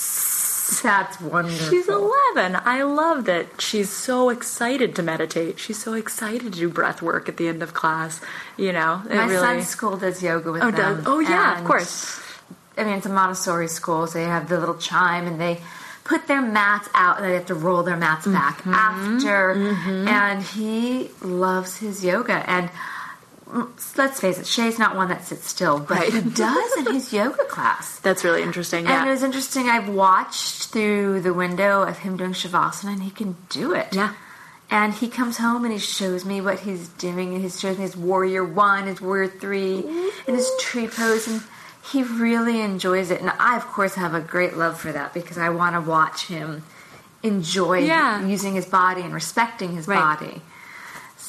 That's 0.84 1.20
wonderful. 1.22 1.70
She's 1.70 1.88
11. 1.88 2.56
I 2.64 2.84
love 2.84 3.26
that 3.26 3.62
she's 3.62 3.90
so 3.90 4.30
excited 4.30 4.96
to 4.96 5.04
meditate. 5.04 5.60
She's 5.60 5.82
so 5.82 5.94
excited 5.94 6.42
to 6.54 6.60
do 6.60 6.70
breath 6.70 7.02
work 7.02 7.30
at 7.30 7.38
the 7.38 7.48
end 7.48 7.62
of 7.64 7.74
class. 7.74 8.20
You 8.58 8.72
know, 8.74 9.02
it 9.10 9.16
My 9.16 9.26
really. 9.26 9.38
son's 9.38 9.68
school 9.68 9.98
does 9.98 10.22
yoga 10.24 10.52
with 10.52 10.64
Oh, 10.64 10.72
them. 10.72 10.98
does- 10.98 11.04
oh, 11.08 11.20
yeah, 11.20 11.60
of 11.60 11.66
course. 11.66 12.20
I 12.78 12.84
mean, 12.84 12.96
it's 12.98 13.06
a 13.06 13.10
Montessori 13.10 13.68
school, 13.68 14.08
so 14.08 14.20
they 14.20 14.26
have 14.26 14.50
the 14.50 14.60
little 14.60 14.76
chime 14.78 15.28
and 15.28 15.40
they 15.40 15.62
put 16.04 16.28
their 16.28 16.42
mats 16.42 16.90
out 16.94 17.18
and 17.18 17.26
they 17.26 17.34
have 17.34 17.46
to 17.48 17.56
roll 17.56 17.84
their 17.84 17.96
mats 17.98 18.28
back 18.28 18.60
Mm-hmm. 18.60 18.74
after. 18.74 19.52
And 20.10 20.44
he 20.44 21.10
loves 21.22 21.78
his 21.78 22.04
yoga. 22.04 22.48
And 22.50 22.70
let's 23.48 24.20
face 24.20 24.38
it, 24.40 24.48
Shay's 24.48 24.80
not 24.80 24.96
one 24.96 25.10
that 25.10 25.26
sits 25.26 25.48
still, 25.48 25.80
but 25.80 25.98
Right. 26.00 26.14
he 26.14 26.22
does 26.22 26.78
in 26.78 26.94
his 26.94 27.14
yoga 27.14 27.44
class. 27.46 28.00
That's 28.04 28.24
really 28.24 28.42
interesting. 28.42 28.80
And 28.86 28.90
Yeah. 28.90 29.06
it 29.06 29.10
was 29.10 29.24
interesting. 29.24 29.70
I've 29.70 29.88
watched 29.90 30.70
through 30.70 31.22
the 31.22 31.34
window 31.34 31.84
of 31.84 32.00
him 32.00 32.18
doing 32.18 32.34
shavasana, 32.34 32.94
and 32.94 33.04
he 33.04 33.12
can 33.12 33.36
do 33.50 33.74
it. 33.74 33.90
Yeah. 33.92 34.14
And 34.72 34.94
he 34.96 35.08
comes 35.10 35.38
home 35.38 35.64
and 35.64 35.72
he 35.72 35.78
shows 35.80 36.26
me 36.26 36.42
what 36.42 36.62
he's 36.62 36.88
doing, 36.88 37.34
and 37.36 37.44
he 37.44 37.50
shows 37.50 37.78
me 37.78 37.84
his 37.84 37.96
warrior 37.96 38.44
one, 38.44 38.88
his 38.88 39.00
warrior 39.00 39.28
three, 39.28 39.86
and 40.28 40.36
his 40.36 40.50
tree 40.60 40.88
pose, 40.88 41.28
and 41.28 41.44
he 41.84 42.02
really 42.02 42.62
enjoys 42.62 43.12
it. 43.12 43.22
And 43.22 43.32
I, 43.40 43.58
of 43.58 43.68
course, 43.68 43.94
have 43.94 44.16
a 44.16 44.20
great 44.20 44.58
love 44.58 44.80
for 44.80 44.92
that 44.92 45.14
because 45.14 45.38
I 45.38 45.50
want 45.50 45.76
to 45.76 45.82
watch 45.82 46.26
him 46.26 46.64
enjoy 47.22 47.80
Yeah. 47.86 48.22
using 48.26 48.56
his 48.56 48.66
body 48.66 49.02
and 49.02 49.14
respecting 49.14 49.76
his 49.76 49.88
Right. 49.88 50.00
body. 50.00 50.42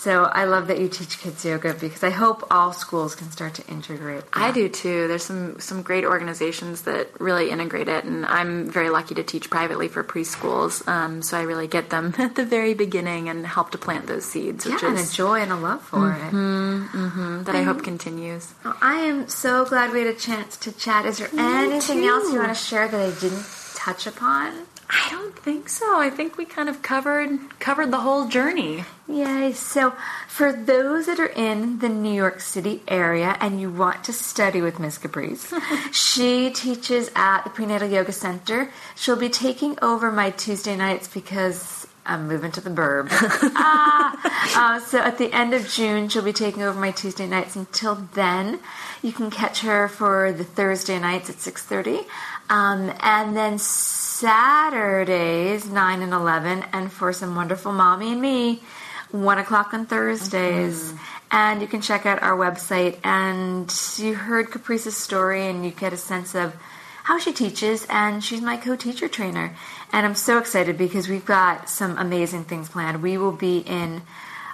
So 0.07 0.23
I 0.23 0.45
love 0.45 0.69
that 0.69 0.79
you 0.79 0.89
teach 0.89 1.19
kids 1.19 1.45
yoga 1.45 1.75
because 1.75 2.05
I 2.05 2.11
hope 2.11 2.47
all 2.49 2.73
schools 2.73 3.17
can 3.17 3.29
start 3.33 3.55
to 3.55 3.67
integrate. 3.67 4.23
I 4.33 4.53
do 4.53 4.69
too. 4.69 5.09
There's 5.09 5.25
some 5.25 5.59
some 5.59 5.83
great 5.83 6.05
organizations 6.05 6.83
that 6.83 7.09
really 7.21 7.51
integrate 7.51 7.89
it, 7.89 8.05
and 8.05 8.25
I'm 8.25 8.71
very 8.71 8.89
lucky 8.89 9.17
to 9.17 9.25
teach 9.25 9.51
privately 9.51 9.89
for 9.89 10.05
preschools. 10.05 10.87
Um, 10.87 11.23
so 11.23 11.37
I 11.37 11.43
really 11.43 11.67
get 11.67 11.91
them 11.91 12.15
at 12.19 12.37
the 12.37 12.45
very 12.45 12.73
beginning 12.73 13.29
and 13.29 13.45
help 13.45 13.73
to 13.73 13.79
plant 13.79 14.07
those 14.07 14.25
seeds, 14.25 14.65
Yeah, 14.65 14.75
which 14.75 14.85
and 14.85 14.97
a 14.97 15.07
joy 15.11 15.41
and 15.41 15.51
a 15.51 15.57
love 15.57 15.83
for 15.83 16.13
it. 16.13 16.31
mhm, 16.33 17.45
that 17.45 17.57
I 17.57 17.63
hope 17.63 17.83
continues. 17.83 18.55
I 18.81 19.01
am 19.11 19.27
so 19.27 19.65
glad 19.65 19.93
we 19.93 19.99
had 20.05 20.15
a 20.15 20.15
chance 20.15 20.57
to 20.59 20.71
chat. 20.71 21.05
Is 21.05 21.19
there 21.19 21.31
anything 21.37 22.03
too. 22.03 22.09
else 22.09 22.33
you 22.33 22.39
want 22.39 22.55
to 22.57 22.63
share 22.71 22.87
that 22.87 23.01
I 23.01 23.11
didn't 23.19 23.45
touch 23.75 24.07
upon? 24.07 24.67
I 24.89 25.09
don't 25.11 25.37
think 25.37 25.69
so. 25.69 25.99
I 25.99 26.11
think 26.11 26.37
we 26.37 26.45
kind 26.45 26.69
of 26.69 26.83
covered 26.83 27.59
covered 27.59 27.91
the 27.91 28.01
whole 28.01 28.29
journey. 28.29 28.85
Yay. 29.09 29.53
So, 29.53 29.95
for 30.29 30.53
those 30.53 31.07
that 31.07 31.19
are 31.21 31.27
in 31.27 31.79
the 31.79 31.89
New 31.89 32.13
York 32.13 32.41
City 32.41 32.83
area 32.89 33.37
and 33.41 33.61
you 33.61 33.71
want 33.71 34.05
to 34.05 34.13
study 34.13 34.61
with 34.61 34.79
Miss 34.79 34.99
Caprice, 34.99 35.53
she 35.93 36.51
teaches 36.51 37.11
at 37.15 37.43
the 37.43 37.51
Prenatal 37.51 37.89
Yoga 37.89 38.13
Center. 38.13 38.71
She'll 38.95 39.17
be 39.17 39.29
taking 39.29 39.79
over 39.83 40.11
my 40.11 40.31
Tuesday 40.31 40.77
nights 40.77 41.09
because 41.09 41.86
I'm 42.07 42.29
moving 42.29 42.53
to 42.53 42.61
the 42.61 42.71
burb. 42.71 43.09
ah, 43.11 44.77
uh, 44.77 44.81
so, 44.81 44.99
at 44.99 45.19
the 45.19 45.33
end 45.33 45.55
of 45.55 45.69
June, 45.69 46.09
she'll 46.09 46.23
be 46.23 46.33
taking 46.33 46.63
over 46.63 46.79
my 46.79 46.93
Tuesday 46.93 47.27
nights. 47.27 47.57
Until 47.57 47.97
then, 48.15 48.61
you 49.03 49.13
can 49.13 49.31
catch 49.31 49.61
her 49.61 49.89
for 49.89 50.33
the 50.33 50.45
Thursday 50.45 50.99
nights 50.99 51.29
at 51.29 51.37
6.30. 51.37 52.07
Um, 52.49 52.93
and 53.01 53.37
then 53.37 53.59
Saturdays, 53.59 55.67
9 55.67 56.03
and 56.03 56.13
11, 56.13 56.65
and 56.73 56.93
for 56.93 57.13
some 57.13 57.35
wonderful 57.35 57.73
mommy 57.73 58.13
and 58.13 58.23
me, 58.23 58.63
1 59.11 59.39
o'clock 59.39 59.75
on 59.75 59.87
Thursdays. 59.87 60.95
And 61.31 61.61
you 61.61 61.67
can 61.67 61.81
check 61.81 62.07
out 62.07 62.23
our 62.23 62.37
website. 62.37 63.05
And 63.05 63.75
you 63.99 64.15
heard 64.15 64.53
Caprice's 64.53 64.97
story, 64.97 65.49
and 65.49 65.65
you 65.65 65.73
get 65.73 65.93
a 65.93 65.97
sense 65.97 66.37
of 66.37 66.55
how 67.03 67.19
she 67.19 67.33
teaches. 67.33 67.85
And 67.91 68.23
she's 68.23 68.41
my 68.41 68.57
co 68.57 68.77
teacher 68.77 69.09
trainer. 69.09 69.57
And 69.93 70.05
I'm 70.05 70.15
so 70.15 70.39
excited 70.39 70.77
because 70.77 71.09
we've 71.09 71.25
got 71.25 71.69
some 71.69 71.97
amazing 71.99 72.45
things 72.45 72.69
planned. 72.69 73.03
We 73.03 73.19
will 73.19 73.33
be 73.33 73.59
in 73.59 74.03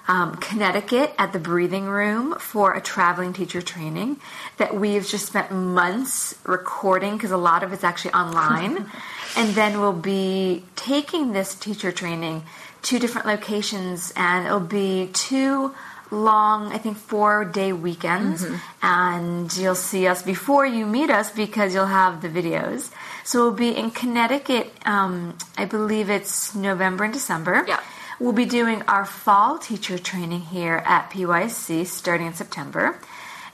um, 0.09 0.37
Connecticut 0.37 1.15
at 1.19 1.33
the 1.33 1.39
Breathing 1.39 1.87
Room 1.87 2.35
for 2.39 2.75
a 2.75 2.81
traveling 2.81 3.33
teacher 3.33 3.63
training 3.63 4.19
that 4.57 4.75
we've 4.75 5.07
just 5.07 5.27
spent 5.27 5.53
months 5.53 6.35
recording 6.45 7.15
because 7.17 7.31
a 7.31 7.37
lot 7.37 7.63
of 7.63 7.73
it's 7.73 7.85
actually 7.85 8.15
online. 8.15 8.91
and 9.37 9.55
then 9.55 9.81
we'll 9.81 9.93
be 9.93 10.65
taking 10.77 11.33
this 11.33 11.55
teacher 11.55 11.93
training 11.93 12.43
to 12.83 12.99
different 12.99 13.27
locations, 13.29 14.13
and 14.17 14.45
it'll 14.45 14.59
be 14.61 15.09
two 15.13 15.73
long, 16.13 16.73
I 16.73 16.79
think, 16.79 16.97
four 16.99 17.45
day 17.45 17.73
weekends. 17.73 18.45
And 18.83 19.55
you'll 19.57 19.75
see 19.75 20.07
us 20.07 20.23
before 20.23 20.67
you 20.67 20.87
meet 20.87 21.11
us 21.11 21.31
because 21.31 21.75
you'll 21.75 21.87
have 21.87 22.21
the 22.21 22.29
videos. 22.29 22.91
So 23.25 23.45
we'll 23.45 23.53
be 23.57 23.77
in 23.77 23.91
Connecticut, 23.91 24.73
um, 24.85 25.37
I 25.57 25.65
believe 25.65 26.11
it's 26.11 26.55
November 26.55 27.05
and 27.05 27.13
December. 27.13 27.65
Yeah. 27.67 27.81
We'll 28.21 28.33
be 28.33 28.45
doing 28.45 28.83
our 28.83 29.05
fall 29.05 29.59
teacher 29.59 29.99
training 29.99 30.43
here 30.43 30.83
at 30.85 31.11
PYC 31.11 31.87
starting 31.87 32.29
in 32.29 32.35
September. 32.35 32.99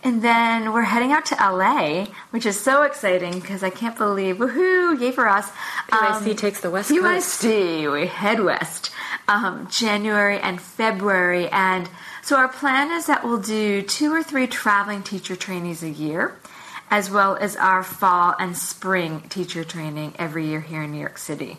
And 0.09 0.23
then 0.23 0.73
we're 0.73 0.85
heading 0.85 1.13
out 1.13 1.27
to 1.27 1.35
LA, 1.35 2.07
which 2.31 2.47
is 2.47 2.59
so 2.59 2.83
exciting 2.83 3.41
because 3.41 3.63
I 3.63 3.69
can't 3.69 3.95
believe, 3.95 4.39
woohoo, 4.39 4.99
yay 4.99 5.13
for 5.13 5.29
us. 5.29 5.51
PYC 5.91 6.35
takes 6.35 6.63
the 6.63 6.71
West 6.71 6.89
Coast. 6.89 7.43
PYC, 7.43 7.93
we 7.93 8.07
head 8.07 8.41
west. 8.41 8.91
Um, 9.29 9.69
January 9.71 10.39
and 10.39 10.63
February. 10.63 11.49
And 11.49 11.91
so 12.23 12.37
our 12.37 12.49
plan 12.49 12.91
is 12.91 13.05
that 13.05 13.23
we'll 13.23 13.43
do 13.43 13.83
two 13.83 14.11
or 14.11 14.23
three 14.23 14.47
traveling 14.47 15.03
teacher 15.03 15.37
trainees 15.37 15.83
a 15.83 15.91
year, 15.91 16.39
as 16.91 17.11
well 17.11 17.37
as 17.37 17.55
our 17.57 17.83
fall 17.83 18.35
and 18.39 18.57
spring 18.57 19.21
teacher 19.29 19.63
training 19.63 20.15
every 20.19 20.47
year 20.47 20.63
here 20.63 20.85
in 20.85 20.93
New 20.93 21.01
York 21.01 21.19
City. 21.19 21.59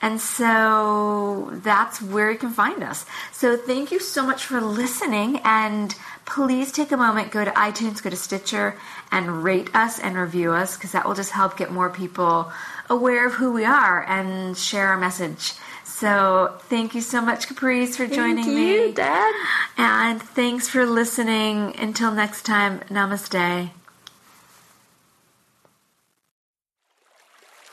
And 0.00 0.20
so 0.20 1.50
that's 1.64 2.00
where 2.00 2.30
you 2.30 2.38
can 2.38 2.50
find 2.50 2.82
us. 2.82 3.04
So 3.32 3.56
thank 3.56 3.90
you 3.90 3.98
so 3.98 4.24
much 4.24 4.44
for 4.44 4.60
listening. 4.60 5.40
And 5.42 5.94
please 6.28 6.70
take 6.70 6.92
a 6.92 6.96
moment, 6.96 7.30
go 7.30 7.44
to 7.44 7.50
iTunes, 7.52 8.02
go 8.02 8.10
to 8.10 8.16
Stitcher, 8.16 8.76
and 9.10 9.42
rate 9.42 9.74
us 9.74 9.98
and 9.98 10.16
review 10.16 10.52
us 10.52 10.76
because 10.76 10.92
that 10.92 11.06
will 11.06 11.14
just 11.14 11.30
help 11.32 11.56
get 11.56 11.72
more 11.72 11.88
people 11.88 12.52
aware 12.90 13.26
of 13.26 13.34
who 13.34 13.52
we 13.52 13.64
are 13.64 14.04
and 14.04 14.56
share 14.56 14.88
our 14.88 14.98
message. 14.98 15.54
So 15.84 16.54
thank 16.68 16.94
you 16.94 17.00
so 17.00 17.20
much, 17.20 17.48
Caprice, 17.48 17.96
for 17.96 18.06
joining 18.06 18.44
Thank 18.44 18.58
you, 18.58 18.86
me. 18.88 18.92
Deb. 18.92 19.34
And 19.78 20.22
thanks 20.22 20.68
for 20.68 20.86
listening. 20.86 21.74
Until 21.78 22.12
next 22.12 22.42
time, 22.42 22.80
namaste. 22.90 23.70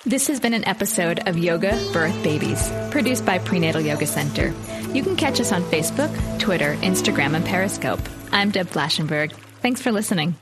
This 0.06 0.28
has 0.28 0.40
been 0.40 0.54
an 0.54 0.68
episode 0.68 1.28
of 1.28 1.38
Yoga 1.38 1.72
Birth 1.92 2.24
Babies, 2.24 2.72
produced 2.92 3.26
by 3.26 3.40
Prenatal 3.40 3.82
Yoga 3.82 4.06
Center. 4.06 4.54
You 4.94 5.04
can 5.04 5.16
catch 5.16 5.40
us 5.40 5.52
on 5.52 5.64
Facebook, 5.64 6.40
Twitter, 6.40 6.76
Instagram, 6.82 7.36
and 7.36 7.44
Periscope. 7.44 8.02
I'm 8.36 8.52
Deb 8.52 8.68
Flashenberg. 8.68 9.32
Thanks 9.62 9.82
for 9.82 9.94
listening. 9.94 10.36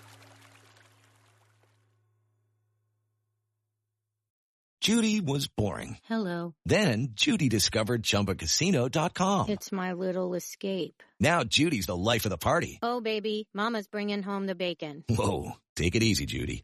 Judy 4.81 5.21
was 5.21 5.47
boring. 5.47 5.97
Hello. 6.05 6.55
Then 6.65 7.09
Judy 7.13 7.49
discovered 7.49 8.01
ChumbaCasino.com. 8.01 9.49
It's 9.49 9.71
my 9.71 9.93
little 9.93 10.33
escape. 10.33 11.03
Now 11.19 11.43
Judy's 11.43 11.85
the 11.85 11.95
life 11.95 12.25
of 12.25 12.31
the 12.31 12.37
party. 12.37 12.79
Oh, 12.81 12.99
baby, 12.99 13.47
Mama's 13.53 13.87
bringing 13.87 14.23
home 14.23 14.47
the 14.47 14.55
bacon. 14.55 15.03
Whoa, 15.07 15.51
take 15.75 15.95
it 15.95 16.01
easy, 16.01 16.25
Judy. 16.25 16.63